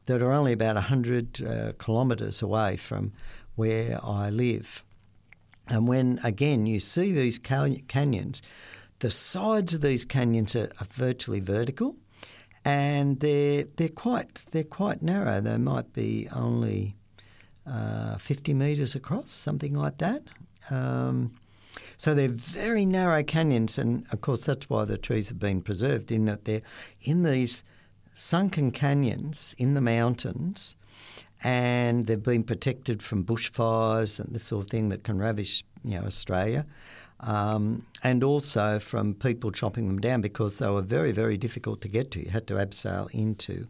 that 0.06 0.22
are 0.22 0.32
only 0.32 0.52
about 0.52 0.76
100 0.76 1.42
uh, 1.42 1.72
kilometres 1.78 2.40
away 2.40 2.76
from 2.76 3.12
where 3.56 3.98
I 4.02 4.30
live. 4.30 4.84
And 5.68 5.88
when, 5.88 6.20
again, 6.22 6.66
you 6.66 6.80
see 6.80 7.12
these 7.12 7.38
canyons, 7.38 8.40
the 9.00 9.10
sides 9.10 9.74
of 9.74 9.80
these 9.80 10.04
canyons 10.04 10.56
are, 10.56 10.70
are 10.80 10.86
virtually 10.90 11.40
vertical 11.40 11.96
and 12.64 13.20
they're, 13.20 13.64
they're, 13.76 13.88
quite, 13.88 14.44
they're 14.50 14.64
quite 14.64 15.02
narrow. 15.02 15.40
They 15.40 15.58
might 15.58 15.92
be 15.92 16.28
only 16.34 16.96
uh, 17.68 18.16
50 18.18 18.54
metres 18.54 18.94
across, 18.94 19.30
something 19.30 19.74
like 19.74 19.98
that. 19.98 20.22
Um, 20.70 21.32
so 21.98 22.14
they're 22.14 22.28
very 22.28 22.84
narrow 22.84 23.22
canyons, 23.22 23.78
and 23.78 24.04
of 24.12 24.20
course 24.20 24.44
that's 24.44 24.68
why 24.68 24.84
the 24.84 24.98
trees 24.98 25.28
have 25.28 25.38
been 25.38 25.62
preserved 25.62 26.12
in 26.12 26.26
that 26.26 26.44
they're 26.44 26.62
in 27.02 27.22
these 27.22 27.64
sunken 28.12 28.70
canyons 28.70 29.54
in 29.58 29.74
the 29.74 29.80
mountains, 29.80 30.76
and 31.42 32.06
they've 32.06 32.22
been 32.22 32.44
protected 32.44 33.02
from 33.02 33.24
bushfires 33.24 34.20
and 34.20 34.34
this 34.34 34.44
sort 34.44 34.64
of 34.64 34.70
thing 34.70 34.88
that 34.90 35.04
can 35.04 35.18
ravish 35.18 35.64
you 35.84 35.98
know 35.98 36.06
Australia. 36.06 36.66
Um, 37.20 37.86
and 38.04 38.22
also 38.22 38.78
from 38.78 39.14
people 39.14 39.50
chopping 39.50 39.86
them 39.86 39.98
down 40.00 40.20
because 40.20 40.58
they 40.58 40.68
were 40.68 40.82
very, 40.82 41.12
very 41.12 41.38
difficult 41.38 41.80
to 41.80 41.88
get 41.88 42.10
to. 42.10 42.22
You 42.22 42.30
had 42.30 42.46
to 42.48 42.54
abseil 42.54 43.10
into 43.10 43.68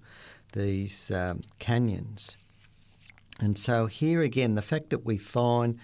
these 0.53 1.13
um, 1.13 1.43
canyons. 1.61 2.37
And 3.41 3.59
so, 3.59 3.87
here 3.87 4.23
again, 4.23 4.55
the 4.55 4.63
fact 4.63 4.91
that 4.91 5.05
we 5.05 5.19
find 5.19 5.79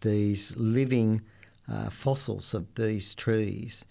these 0.00 0.56
living 0.56 1.22
uh, 1.70 1.90
fossils 1.90 2.54
of 2.54 2.74
these 2.74 3.14
trees 3.14 3.84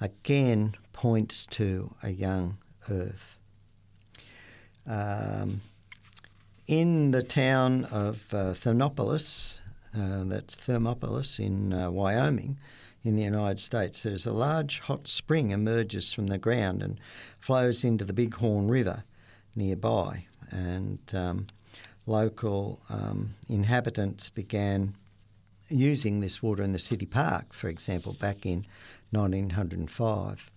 again 0.00 0.74
points 0.92 1.46
to 1.46 1.94
a 2.02 2.10
young 2.10 2.58
earth. 2.90 3.38
Um, 4.86 5.60
in 6.66 7.10
the 7.10 7.22
town 7.22 7.84
of 7.86 8.32
uh, 8.32 8.52
Thermopolis, 8.54 9.60
uh, 9.96 10.24
that's 10.24 10.56
Thermopolis 10.56 11.38
in 11.38 11.72
uh, 11.72 11.90
Wyoming, 11.90 12.56
in 13.04 13.16
the 13.16 13.22
United 13.22 13.58
States, 13.58 14.02
there's 14.02 14.26
a 14.26 14.32
large 14.32 14.80
hot 14.80 15.08
spring 15.08 15.50
emerges 15.50 16.12
from 16.12 16.28
the 16.28 16.38
ground 16.38 16.82
and 16.82 17.00
flows 17.40 17.84
into 17.84 18.04
the 18.04 18.12
Bighorn 18.12 18.68
River 18.68 19.02
nearby. 19.56 20.26
And 20.50 21.00
um, 21.12 21.46
local 22.06 22.80
um, 22.88 23.34
inhabitants 23.48 24.30
began 24.30 24.94
using 25.68 26.20
this 26.20 26.42
water 26.42 26.62
in 26.62 26.72
the 26.72 26.78
city 26.78 27.06
park, 27.06 27.52
for 27.52 27.68
example, 27.68 28.14
back 28.14 28.44
in 28.44 28.66
1905. 29.10 30.50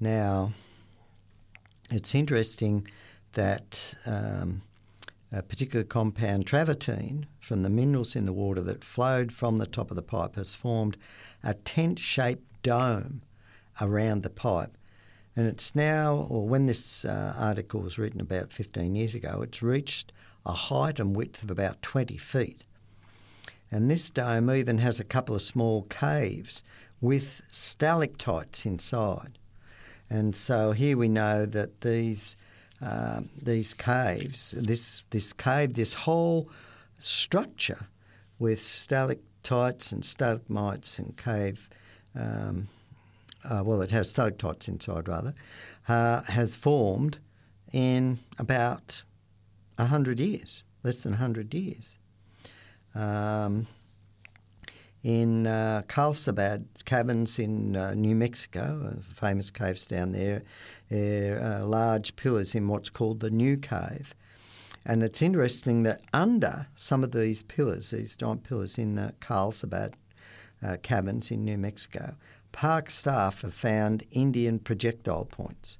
Now, 0.00 0.52
it's 1.90 2.14
interesting 2.14 2.86
that 3.34 3.94
um, 4.06 4.62
a 5.30 5.42
particular 5.42 5.84
compound, 5.84 6.46
travertine, 6.46 7.26
from 7.38 7.62
the 7.62 7.70
minerals 7.70 8.14
in 8.14 8.26
the 8.26 8.32
water 8.32 8.60
that 8.60 8.84
flowed 8.84 9.32
from 9.32 9.58
the 9.58 9.66
top 9.66 9.90
of 9.90 9.96
the 9.96 10.02
pipe 10.02 10.36
has 10.36 10.54
formed 10.54 10.96
a 11.42 11.54
tent 11.54 11.98
shaped 11.98 12.62
dome 12.62 13.22
around 13.80 14.22
the 14.22 14.30
pipe. 14.30 14.76
And 15.34 15.46
it's 15.46 15.74
now, 15.74 16.26
or 16.28 16.46
when 16.46 16.66
this 16.66 17.04
uh, 17.04 17.34
article 17.38 17.80
was 17.80 17.98
written 17.98 18.20
about 18.20 18.52
15 18.52 18.94
years 18.94 19.14
ago, 19.14 19.40
it's 19.42 19.62
reached 19.62 20.12
a 20.44 20.52
height 20.52 20.98
and 20.98 21.14
width 21.16 21.42
of 21.42 21.50
about 21.50 21.82
20 21.82 22.16
feet. 22.16 22.64
And 23.70 23.90
this 23.90 24.10
dome 24.10 24.50
even 24.50 24.78
has 24.78 25.00
a 25.00 25.04
couple 25.04 25.34
of 25.34 25.42
small 25.42 25.82
caves 25.84 26.62
with 27.00 27.42
stalactites 27.50 28.66
inside. 28.66 29.38
And 30.10 30.36
so 30.36 30.72
here 30.72 30.96
we 30.98 31.08
know 31.08 31.46
that 31.46 31.80
these 31.80 32.36
um, 32.82 33.30
these 33.40 33.74
caves, 33.74 34.50
this 34.58 35.04
this 35.10 35.32
cave, 35.32 35.74
this 35.74 35.94
whole 35.94 36.50
structure 36.98 37.86
with 38.38 38.60
stalactites 38.60 39.92
and 39.92 40.04
stalagmites 40.04 40.98
and 40.98 41.16
cave, 41.16 41.70
um, 42.14 42.68
uh, 43.48 43.62
well, 43.64 43.80
it 43.82 43.92
has 43.92 44.10
stalactites 44.10 44.68
inside 44.68 45.08
rather, 45.08 45.32
uh, 45.88 46.22
has 46.24 46.56
formed 46.56 47.20
in 47.72 48.18
about 48.38 49.04
hundred 49.78 50.20
years, 50.20 50.64
less 50.82 51.02
than 51.02 51.14
hundred 51.14 51.54
years. 51.54 51.98
Um, 52.94 53.66
in 55.02 55.46
uh, 55.46 55.82
Carlsbad 55.88 56.66
Caverns 56.84 57.38
in 57.38 57.74
uh, 57.74 57.94
New 57.94 58.14
Mexico, 58.14 58.98
famous 59.14 59.50
caves 59.50 59.84
down 59.84 60.12
there, 60.12 60.42
there 60.88 61.40
are 61.40 61.64
large 61.64 62.14
pillars 62.14 62.54
in 62.54 62.68
what's 62.68 62.90
called 62.90 63.20
the 63.20 63.30
New 63.30 63.56
Cave. 63.56 64.14
And 64.84 65.02
it's 65.02 65.22
interesting 65.22 65.82
that 65.84 66.02
under 66.12 66.66
some 66.74 67.02
of 67.02 67.12
these 67.12 67.42
pillars, 67.42 67.90
these 67.90 68.16
giant 68.16 68.44
pillars 68.44 68.78
in 68.78 68.94
the 68.94 69.14
Carlsbad 69.20 69.94
uh, 70.62 70.76
Caverns 70.82 71.30
in 71.30 71.44
New 71.44 71.58
Mexico, 71.58 72.14
park 72.52 72.90
staff 72.90 73.42
have 73.42 73.54
found 73.54 74.04
Indian 74.10 74.58
projectile 74.58 75.24
points. 75.24 75.78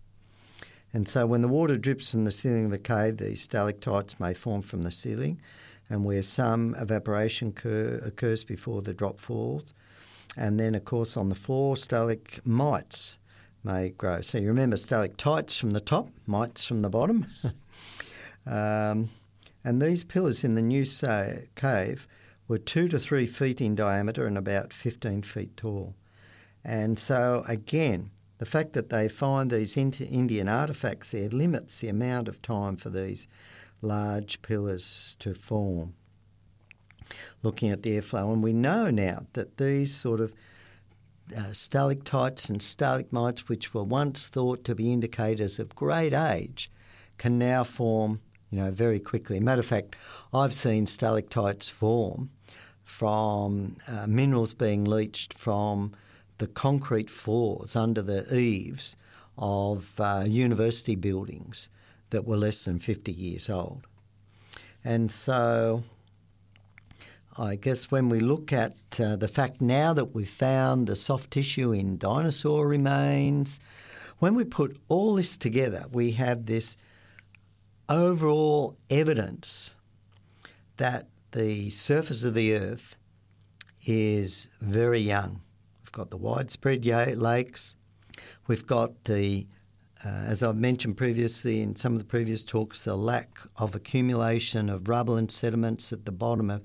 And 0.92 1.08
so 1.08 1.26
when 1.26 1.42
the 1.42 1.48
water 1.48 1.76
drips 1.76 2.10
from 2.10 2.24
the 2.24 2.30
ceiling 2.30 2.66
of 2.66 2.70
the 2.70 2.78
cave, 2.78 3.16
these 3.16 3.42
stalactites 3.42 4.20
may 4.20 4.34
form 4.34 4.62
from 4.62 4.82
the 4.82 4.90
ceiling 4.90 5.40
and 5.88 6.04
where 6.04 6.22
some 6.22 6.74
evaporation 6.78 7.48
occur, 7.48 8.00
occurs 8.04 8.44
before 8.44 8.82
the 8.82 8.94
drop 8.94 9.18
falls. 9.18 9.74
And 10.36 10.58
then, 10.58 10.74
of 10.74 10.84
course, 10.84 11.16
on 11.16 11.28
the 11.28 11.34
floor, 11.34 11.76
stalagmites 11.76 13.18
may 13.64 13.90
grow. 13.90 14.20
So 14.22 14.38
you 14.38 14.48
remember 14.48 14.76
stalactites 14.76 15.56
from 15.56 15.70
the 15.70 15.80
top, 15.80 16.08
mites 16.26 16.64
from 16.64 16.80
the 16.80 16.88
bottom. 16.88 17.26
um, 18.46 19.10
and 19.64 19.80
these 19.80 20.04
pillars 20.04 20.44
in 20.44 20.54
the 20.54 20.62
new 20.62 20.84
cave 21.54 22.08
were 22.48 22.58
two 22.58 22.88
to 22.88 22.98
three 22.98 23.26
feet 23.26 23.60
in 23.60 23.74
diameter 23.74 24.26
and 24.26 24.36
about 24.36 24.72
15 24.72 25.22
feet 25.22 25.56
tall. 25.56 25.94
And 26.64 26.98
so, 26.98 27.44
again, 27.46 28.10
the 28.42 28.46
fact 28.46 28.72
that 28.72 28.90
they 28.90 29.06
find 29.06 29.52
these 29.52 29.76
Indian 29.76 30.48
artefacts 30.48 31.12
there 31.12 31.28
limits 31.28 31.78
the 31.78 31.86
amount 31.86 32.26
of 32.26 32.42
time 32.42 32.76
for 32.76 32.90
these 32.90 33.28
large 33.82 34.42
pillars 34.42 35.16
to 35.20 35.32
form. 35.32 35.94
Looking 37.44 37.70
at 37.70 37.84
the 37.84 37.96
airflow, 37.96 38.32
and 38.32 38.42
we 38.42 38.52
know 38.52 38.90
now 38.90 39.26
that 39.34 39.58
these 39.58 39.94
sort 39.94 40.18
of 40.18 40.32
uh, 41.36 41.52
stalactites 41.52 42.48
and 42.48 42.60
stalagmites, 42.60 43.48
which 43.48 43.72
were 43.72 43.84
once 43.84 44.28
thought 44.28 44.64
to 44.64 44.74
be 44.74 44.92
indicators 44.92 45.60
of 45.60 45.76
great 45.76 46.12
age, 46.12 46.68
can 47.18 47.38
now 47.38 47.62
form, 47.62 48.20
you 48.50 48.58
know, 48.58 48.72
very 48.72 48.98
quickly. 48.98 49.38
Matter 49.38 49.60
of 49.60 49.66
fact, 49.66 49.94
I've 50.34 50.52
seen 50.52 50.86
stalactites 50.86 51.68
form 51.68 52.30
from 52.82 53.76
uh, 53.86 54.08
minerals 54.08 54.52
being 54.52 54.84
leached 54.84 55.32
from 55.32 55.94
the 56.38 56.46
concrete 56.46 57.10
floors 57.10 57.76
under 57.76 58.02
the 58.02 58.34
eaves 58.34 58.96
of 59.38 60.00
uh, 60.00 60.24
university 60.26 60.94
buildings 60.94 61.68
that 62.10 62.24
were 62.24 62.36
less 62.36 62.64
than 62.64 62.78
50 62.78 63.12
years 63.12 63.48
old. 63.48 63.86
And 64.84 65.10
so 65.10 65.84
I 67.38 67.56
guess 67.56 67.90
when 67.90 68.08
we 68.08 68.20
look 68.20 68.52
at 68.52 68.74
uh, 69.00 69.16
the 69.16 69.28
fact 69.28 69.60
now 69.60 69.94
that 69.94 70.14
we've 70.14 70.28
found 70.28 70.86
the 70.86 70.96
soft 70.96 71.30
tissue 71.30 71.72
in 71.72 71.96
dinosaur 71.96 72.68
remains, 72.68 73.58
when 74.18 74.34
we 74.34 74.44
put 74.44 74.76
all 74.88 75.14
this 75.14 75.38
together, 75.38 75.86
we 75.90 76.12
have 76.12 76.44
this 76.44 76.76
overall 77.88 78.76
evidence 78.90 79.74
that 80.76 81.08
the 81.32 81.70
surface 81.70 82.22
of 82.22 82.34
the 82.34 82.54
earth 82.54 82.96
is 83.86 84.48
very 84.60 85.00
young. 85.00 85.40
Got 85.92 86.10
the 86.10 86.16
widespread 86.16 86.86
lakes, 86.86 87.76
we've 88.46 88.66
got 88.66 89.04
the 89.04 89.46
uh, 90.04 90.08
as 90.08 90.42
I've 90.42 90.56
mentioned 90.56 90.96
previously 90.96 91.60
in 91.60 91.76
some 91.76 91.92
of 91.92 91.98
the 91.98 92.04
previous 92.04 92.44
talks, 92.44 92.82
the 92.82 92.96
lack 92.96 93.38
of 93.56 93.74
accumulation 93.74 94.68
of 94.68 94.88
rubble 94.88 95.16
and 95.16 95.30
sediments 95.30 95.92
at 95.92 96.06
the 96.06 96.12
bottom 96.12 96.50
of, 96.50 96.62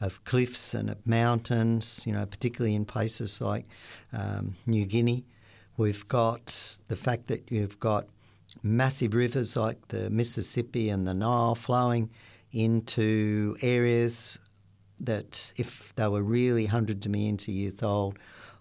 of 0.00 0.24
cliffs 0.24 0.74
and 0.74 0.90
at 0.90 1.06
mountains, 1.06 2.02
you 2.04 2.12
know, 2.12 2.26
particularly 2.26 2.74
in 2.74 2.84
places 2.84 3.40
like 3.40 3.66
um, 4.12 4.56
New 4.66 4.86
Guinea. 4.86 5.24
We've 5.76 6.06
got 6.08 6.78
the 6.88 6.96
fact 6.96 7.28
that 7.28 7.52
you've 7.52 7.78
got 7.78 8.08
massive 8.62 9.14
rivers 9.14 9.56
like 9.56 9.88
the 9.88 10.10
Mississippi 10.10 10.88
and 10.88 11.06
the 11.06 11.14
Nile 11.14 11.54
flowing 11.54 12.10
into 12.50 13.56
areas 13.62 14.36
that, 14.98 15.52
if 15.56 15.94
they 15.94 16.08
were 16.08 16.22
really 16.22 16.66
hundreds 16.66 17.06
of 17.06 17.12
millions 17.12 17.44
of 17.44 17.54
years 17.54 17.82
old, 17.84 18.18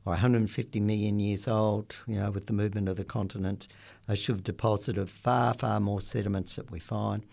or 0.10 0.14
150 0.14 0.80
million 0.80 1.20
years 1.20 1.48
old, 1.48 2.04
you 2.08 2.16
know, 2.16 2.32
with 2.32 2.48
the 2.48 2.54
movement 2.54 2.90
of 2.90 2.98
the 2.98 3.06
continent, 3.06 3.68
they 4.08 4.16
should 4.16 4.36
have 4.36 4.44
deposited 4.44 5.08
far, 5.08 5.54
far 5.54 5.80
more 5.80 6.02
sediments 6.02 6.56
that 6.56 6.72
we 6.72 6.80
find. 6.80 7.24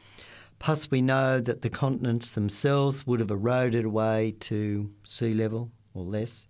Plus, 0.59 0.91
we 0.91 1.01
know 1.01 1.41
that 1.41 1.63
the 1.63 1.71
continents 1.71 2.35
themselves 2.35 3.07
would 3.07 3.21
have 3.21 3.31
eroded 3.31 3.87
away 3.87 4.35
to 4.41 4.91
sea 5.05 5.33
level 5.33 5.71
or 5.95 6.05
less, 6.05 6.49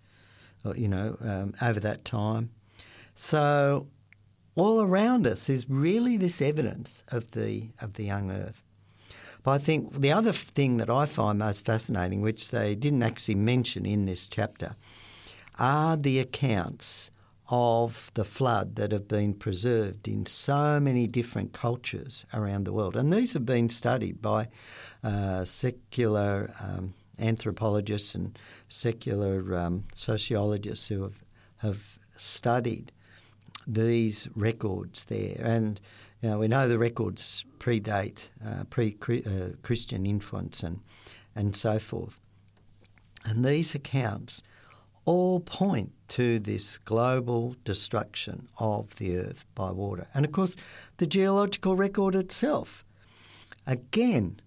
or, 0.65 0.75
you 0.75 0.89
know, 0.89 1.17
um, 1.21 1.53
over 1.61 1.79
that 1.79 2.03
time. 2.03 2.49
So, 3.15 3.87
all 4.55 4.81
around 4.81 5.25
us 5.25 5.49
is 5.49 5.69
really 5.69 6.17
this 6.17 6.41
evidence 6.41 7.03
of 7.07 7.31
the 7.31 7.69
of 7.79 7.93
the 7.93 8.03
young 8.03 8.31
Earth. 8.31 8.63
But 9.43 9.51
I 9.51 9.57
think 9.59 9.93
the 9.93 10.11
other 10.11 10.33
thing 10.33 10.75
that 10.77 10.89
I 10.89 11.05
find 11.05 11.39
most 11.39 11.63
fascinating, 11.63 12.21
which 12.21 12.51
they 12.51 12.75
didn't 12.75 13.03
actually 13.03 13.35
mention 13.35 13.85
in 13.85 14.05
this 14.05 14.27
chapter, 14.27 14.75
are 15.59 15.97
the 15.97 16.19
accounts 16.19 17.11
of 17.49 18.11
the 18.13 18.25
flood 18.25 18.75
that 18.75 18.91
have 18.91 19.07
been 19.07 19.33
preserved 19.33 20.07
in 20.07 20.25
so 20.25 20.79
many 20.79 21.07
different 21.07 21.53
cultures 21.53 22.25
around 22.33 22.65
the 22.65 22.73
world. 22.73 22.95
And 22.95 23.11
these 23.11 23.33
have 23.33 23.45
been 23.45 23.69
studied 23.69 24.21
by 24.21 24.49
uh, 25.03 25.45
secular 25.45 26.53
um, 26.59 26.93
anthropologists 27.19 28.15
and 28.15 28.37
secular 28.67 29.55
um, 29.55 29.85
sociologists 29.93 30.89
who 30.89 31.03
have, 31.03 31.23
have 31.57 31.99
studied 32.17 32.91
these 33.65 34.27
records 34.35 35.05
there. 35.05 35.37
And 35.41 35.79
you 36.21 36.29
know, 36.29 36.39
we 36.39 36.47
know 36.47 36.67
the 36.67 36.79
records 36.79 37.45
predate 37.59 38.27
uh, 38.45 38.65
pre 38.69 38.97
uh, 39.25 39.55
Christian 39.61 40.05
influence 40.05 40.63
and, 40.63 40.81
and 41.35 41.55
so 41.55 41.79
forth. 41.79 42.19
And 43.25 43.43
these 43.43 43.75
accounts 43.75 44.41
all 45.07 45.39
point 45.39 45.93
to 46.09 46.37
this 46.37 46.77
global 46.77 47.55
destruction 47.63 48.45
of 48.59 48.93
the 48.97 49.17
earth 49.17 49.45
by 49.55 49.71
water. 49.71 50.05
And 50.13 50.25
of 50.25 50.33
course, 50.33 50.57
the 50.97 51.07
geological 51.07 51.77
record 51.77 52.13
itself. 52.13 52.85
Again, 53.65 54.41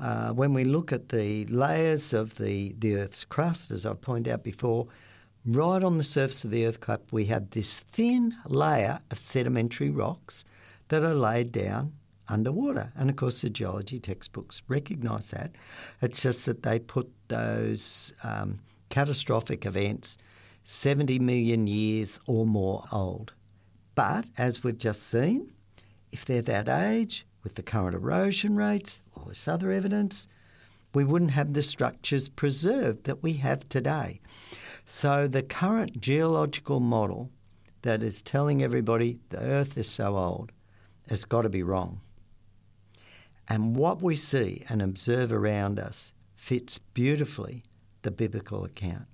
uh, 0.00 0.32
when 0.32 0.52
we 0.52 0.64
look 0.64 0.92
at 0.92 1.10
the 1.10 1.44
layers 1.44 2.12
of 2.12 2.34
the, 2.34 2.74
the 2.76 2.96
Earth's 2.96 3.24
crust, 3.24 3.70
as 3.70 3.86
I've 3.86 4.00
pointed 4.00 4.32
out 4.32 4.42
before, 4.42 4.88
right 5.46 5.82
on 5.82 5.98
the 5.98 6.04
surface 6.04 6.42
of 6.42 6.50
the 6.50 6.66
Earth 6.66 6.80
cup, 6.80 7.12
we 7.12 7.26
have 7.26 7.50
this 7.50 7.78
thin 7.78 8.34
layer 8.46 8.98
of 9.12 9.18
sedimentary 9.18 9.90
rocks 9.90 10.44
that 10.88 11.04
are 11.04 11.14
laid 11.14 11.52
down 11.52 11.92
underwater. 12.28 12.92
And 12.96 13.08
of 13.08 13.14
course, 13.14 13.42
the 13.42 13.50
geology 13.50 14.00
textbooks 14.00 14.62
recognise 14.66 15.30
that. 15.30 15.52
It's 16.00 16.22
just 16.22 16.44
that 16.46 16.64
they 16.64 16.80
put 16.80 17.08
those 17.28 18.12
um, 18.24 18.58
catastrophic 18.92 19.64
events 19.64 20.18
70 20.64 21.18
million 21.18 21.66
years 21.66 22.20
or 22.26 22.46
more 22.46 22.84
old. 22.92 23.32
But 23.94 24.26
as 24.36 24.62
we've 24.62 24.76
just 24.76 25.02
seen, 25.02 25.50
if 26.12 26.26
they're 26.26 26.42
that 26.42 26.68
age, 26.68 27.26
with 27.42 27.54
the 27.54 27.62
current 27.62 27.94
erosion 27.96 28.54
rates, 28.54 29.00
all 29.16 29.24
this 29.24 29.48
other 29.48 29.72
evidence, 29.72 30.28
we 30.94 31.04
wouldn't 31.04 31.30
have 31.30 31.54
the 31.54 31.62
structures 31.62 32.28
preserved 32.28 33.04
that 33.04 33.22
we 33.22 33.32
have 33.34 33.66
today. 33.70 34.20
So 34.84 35.26
the 35.26 35.42
current 35.42 35.98
geological 35.98 36.78
model 36.78 37.30
that 37.80 38.02
is 38.02 38.20
telling 38.20 38.62
everybody 38.62 39.18
the 39.30 39.40
Earth 39.40 39.78
is 39.78 39.88
so 39.88 40.18
old 40.18 40.52
has 41.08 41.24
got 41.24 41.42
to 41.42 41.48
be 41.48 41.62
wrong. 41.62 42.02
And 43.48 43.74
what 43.74 44.02
we 44.02 44.16
see 44.16 44.64
and 44.68 44.82
observe 44.82 45.32
around 45.32 45.78
us 45.78 46.12
fits 46.36 46.78
beautifully 46.78 47.62
the 48.02 48.10
biblical 48.10 48.64
account. 48.64 49.06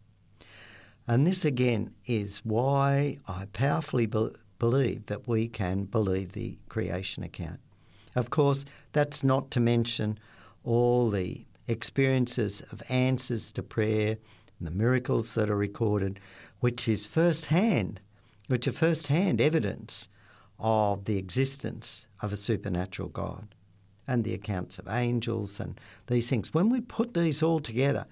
And 1.07 1.27
this 1.27 1.45
again 1.45 1.95
is 2.07 2.45
why 2.45 3.19
I 3.27 3.47
powerfully 3.53 4.07
be- 4.07 4.35
believe 4.59 5.07
that 5.07 5.27
we 5.27 5.49
can 5.49 5.85
believe 5.85 6.33
the 6.33 6.59
creation 6.69 7.23
account. 7.23 7.61
Of 8.15 8.31
course, 8.31 8.65
that's 8.93 9.23
not 9.25 9.51
to 9.53 9.61
mention 9.61 10.19
all 10.65 11.09
the 11.09 11.47
experiences 11.67 12.63
of 12.73 12.83
answers 12.89 13.53
to 13.53 13.63
prayer 13.63 14.19
and 14.59 14.67
the 14.67 14.73
miracles 14.73 15.35
that 15.35 15.51
are 15.51 15.57
recorded, 15.57 16.21
which 16.61 16.89
is 16.89 17.07
first 17.07 17.47
hand, 17.47 18.01
which 18.49 18.67
are 18.67 18.73
first 18.73 19.07
hand 19.07 19.41
evidence 19.41 20.09
of 20.59 21.05
the 21.05 21.17
existence 21.17 22.07
of 22.21 22.33
a 22.33 22.37
supernatural 22.37 23.09
God 23.09 23.55
and 24.07 24.25
the 24.25 24.35
accounts 24.35 24.79
of 24.79 24.89
angels 24.89 25.61
and 25.61 25.79
these 26.07 26.29
things. 26.29 26.53
When 26.53 26.71
we 26.71 26.81
put 26.81 27.15
these 27.15 27.43
all 27.43 27.61
together, 27.61 28.07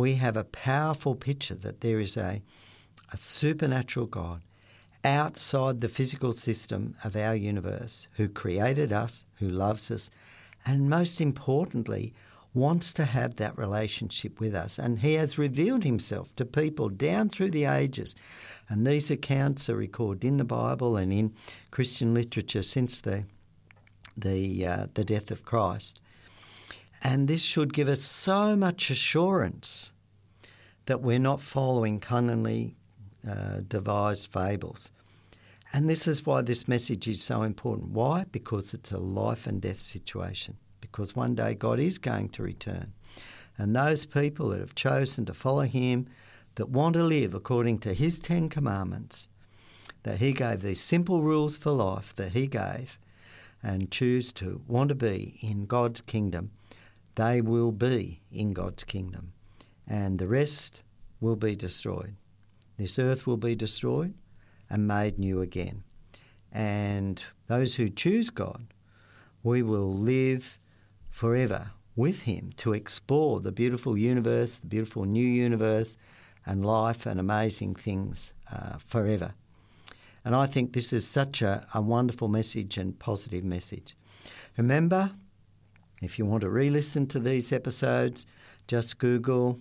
we 0.00 0.14
have 0.14 0.36
a 0.36 0.44
powerful 0.44 1.14
picture 1.14 1.54
that 1.54 1.82
there 1.82 2.00
is 2.00 2.16
a, 2.16 2.42
a 3.12 3.16
supernatural 3.16 4.06
God 4.06 4.42
outside 5.04 5.80
the 5.80 5.88
physical 5.88 6.32
system 6.32 6.94
of 7.04 7.14
our 7.14 7.36
universe 7.36 8.08
who 8.12 8.28
created 8.28 8.92
us, 8.92 9.24
who 9.34 9.48
loves 9.48 9.90
us, 9.90 10.10
and 10.64 10.90
most 10.90 11.20
importantly, 11.20 12.14
wants 12.54 12.92
to 12.94 13.04
have 13.04 13.36
that 13.36 13.56
relationship 13.56 14.40
with 14.40 14.54
us. 14.54 14.78
And 14.78 14.98
he 14.98 15.14
has 15.14 15.38
revealed 15.38 15.84
himself 15.84 16.34
to 16.36 16.44
people 16.44 16.88
down 16.88 17.28
through 17.28 17.50
the 17.50 17.66
ages. 17.66 18.16
And 18.68 18.86
these 18.86 19.10
accounts 19.10 19.68
are 19.68 19.76
recorded 19.76 20.24
in 20.24 20.38
the 20.38 20.44
Bible 20.44 20.96
and 20.96 21.12
in 21.12 21.34
Christian 21.70 22.12
literature 22.12 22.62
since 22.62 23.00
the, 23.00 23.24
the, 24.16 24.66
uh, 24.66 24.86
the 24.94 25.04
death 25.04 25.30
of 25.30 25.44
Christ. 25.44 26.00
And 27.02 27.28
this 27.28 27.42
should 27.42 27.72
give 27.72 27.88
us 27.88 28.02
so 28.02 28.56
much 28.56 28.90
assurance 28.90 29.92
that 30.86 31.00
we're 31.00 31.18
not 31.18 31.40
following 31.40 32.00
cunningly 32.00 32.76
uh, 33.28 33.60
devised 33.66 34.32
fables. 34.32 34.92
And 35.72 35.88
this 35.88 36.08
is 36.08 36.26
why 36.26 36.42
this 36.42 36.66
message 36.66 37.06
is 37.06 37.22
so 37.22 37.42
important. 37.42 37.90
Why? 37.90 38.24
Because 38.30 38.74
it's 38.74 38.90
a 38.90 38.98
life 38.98 39.46
and 39.46 39.60
death 39.60 39.80
situation 39.80 40.56
because 40.80 41.14
one 41.14 41.34
day 41.34 41.54
God 41.54 41.78
is 41.78 41.98
going 41.98 42.30
to 42.30 42.42
return. 42.42 42.92
And 43.56 43.76
those 43.76 44.06
people 44.06 44.48
that 44.48 44.60
have 44.60 44.74
chosen 44.74 45.24
to 45.26 45.34
follow 45.34 45.62
Him, 45.62 46.08
that 46.54 46.70
want 46.70 46.94
to 46.94 47.02
live 47.02 47.34
according 47.34 47.78
to 47.80 47.94
His 47.94 48.18
Ten 48.18 48.48
Commandments, 48.48 49.28
that 50.02 50.18
He 50.18 50.32
gave 50.32 50.62
these 50.62 50.80
simple 50.80 51.22
rules 51.22 51.58
for 51.58 51.70
life 51.70 52.14
that 52.16 52.32
He 52.32 52.46
gave, 52.46 52.98
and 53.62 53.90
choose 53.90 54.32
to 54.32 54.62
want 54.66 54.88
to 54.88 54.94
be 54.94 55.38
in 55.42 55.66
God's 55.66 56.00
kingdom, 56.00 56.50
they 57.14 57.40
will 57.40 57.72
be 57.72 58.22
in 58.30 58.52
God's 58.52 58.84
kingdom. 58.84 59.32
And 59.86 60.18
the 60.18 60.28
rest 60.28 60.82
will 61.20 61.36
be 61.36 61.56
destroyed. 61.56 62.16
This 62.76 62.98
earth 62.98 63.26
will 63.26 63.36
be 63.36 63.54
destroyed 63.54 64.14
and 64.68 64.86
made 64.86 65.18
new 65.18 65.40
again. 65.40 65.82
And 66.52 67.22
those 67.46 67.74
who 67.74 67.88
choose 67.88 68.30
God, 68.30 68.66
we 69.42 69.62
will 69.62 69.92
live 69.92 70.58
forever 71.10 71.72
with 71.96 72.22
Him 72.22 72.52
to 72.56 72.72
explore 72.72 73.40
the 73.40 73.52
beautiful 73.52 73.96
universe, 73.96 74.58
the 74.58 74.66
beautiful 74.66 75.04
new 75.04 75.26
universe, 75.26 75.96
and 76.46 76.64
life 76.64 77.06
and 77.06 77.20
amazing 77.20 77.74
things 77.74 78.32
uh, 78.50 78.78
forever. 78.78 79.34
And 80.24 80.34
I 80.34 80.46
think 80.46 80.72
this 80.72 80.92
is 80.92 81.06
such 81.06 81.42
a, 81.42 81.66
a 81.74 81.80
wonderful 81.80 82.28
message 82.28 82.78
and 82.78 82.98
positive 82.98 83.44
message. 83.44 83.96
Remember, 84.56 85.12
if 86.00 86.18
you 86.18 86.26
want 86.26 86.40
to 86.42 86.50
re 86.50 86.68
listen 86.70 87.06
to 87.08 87.20
these 87.20 87.52
episodes, 87.52 88.26
just 88.66 88.98
Google 88.98 89.60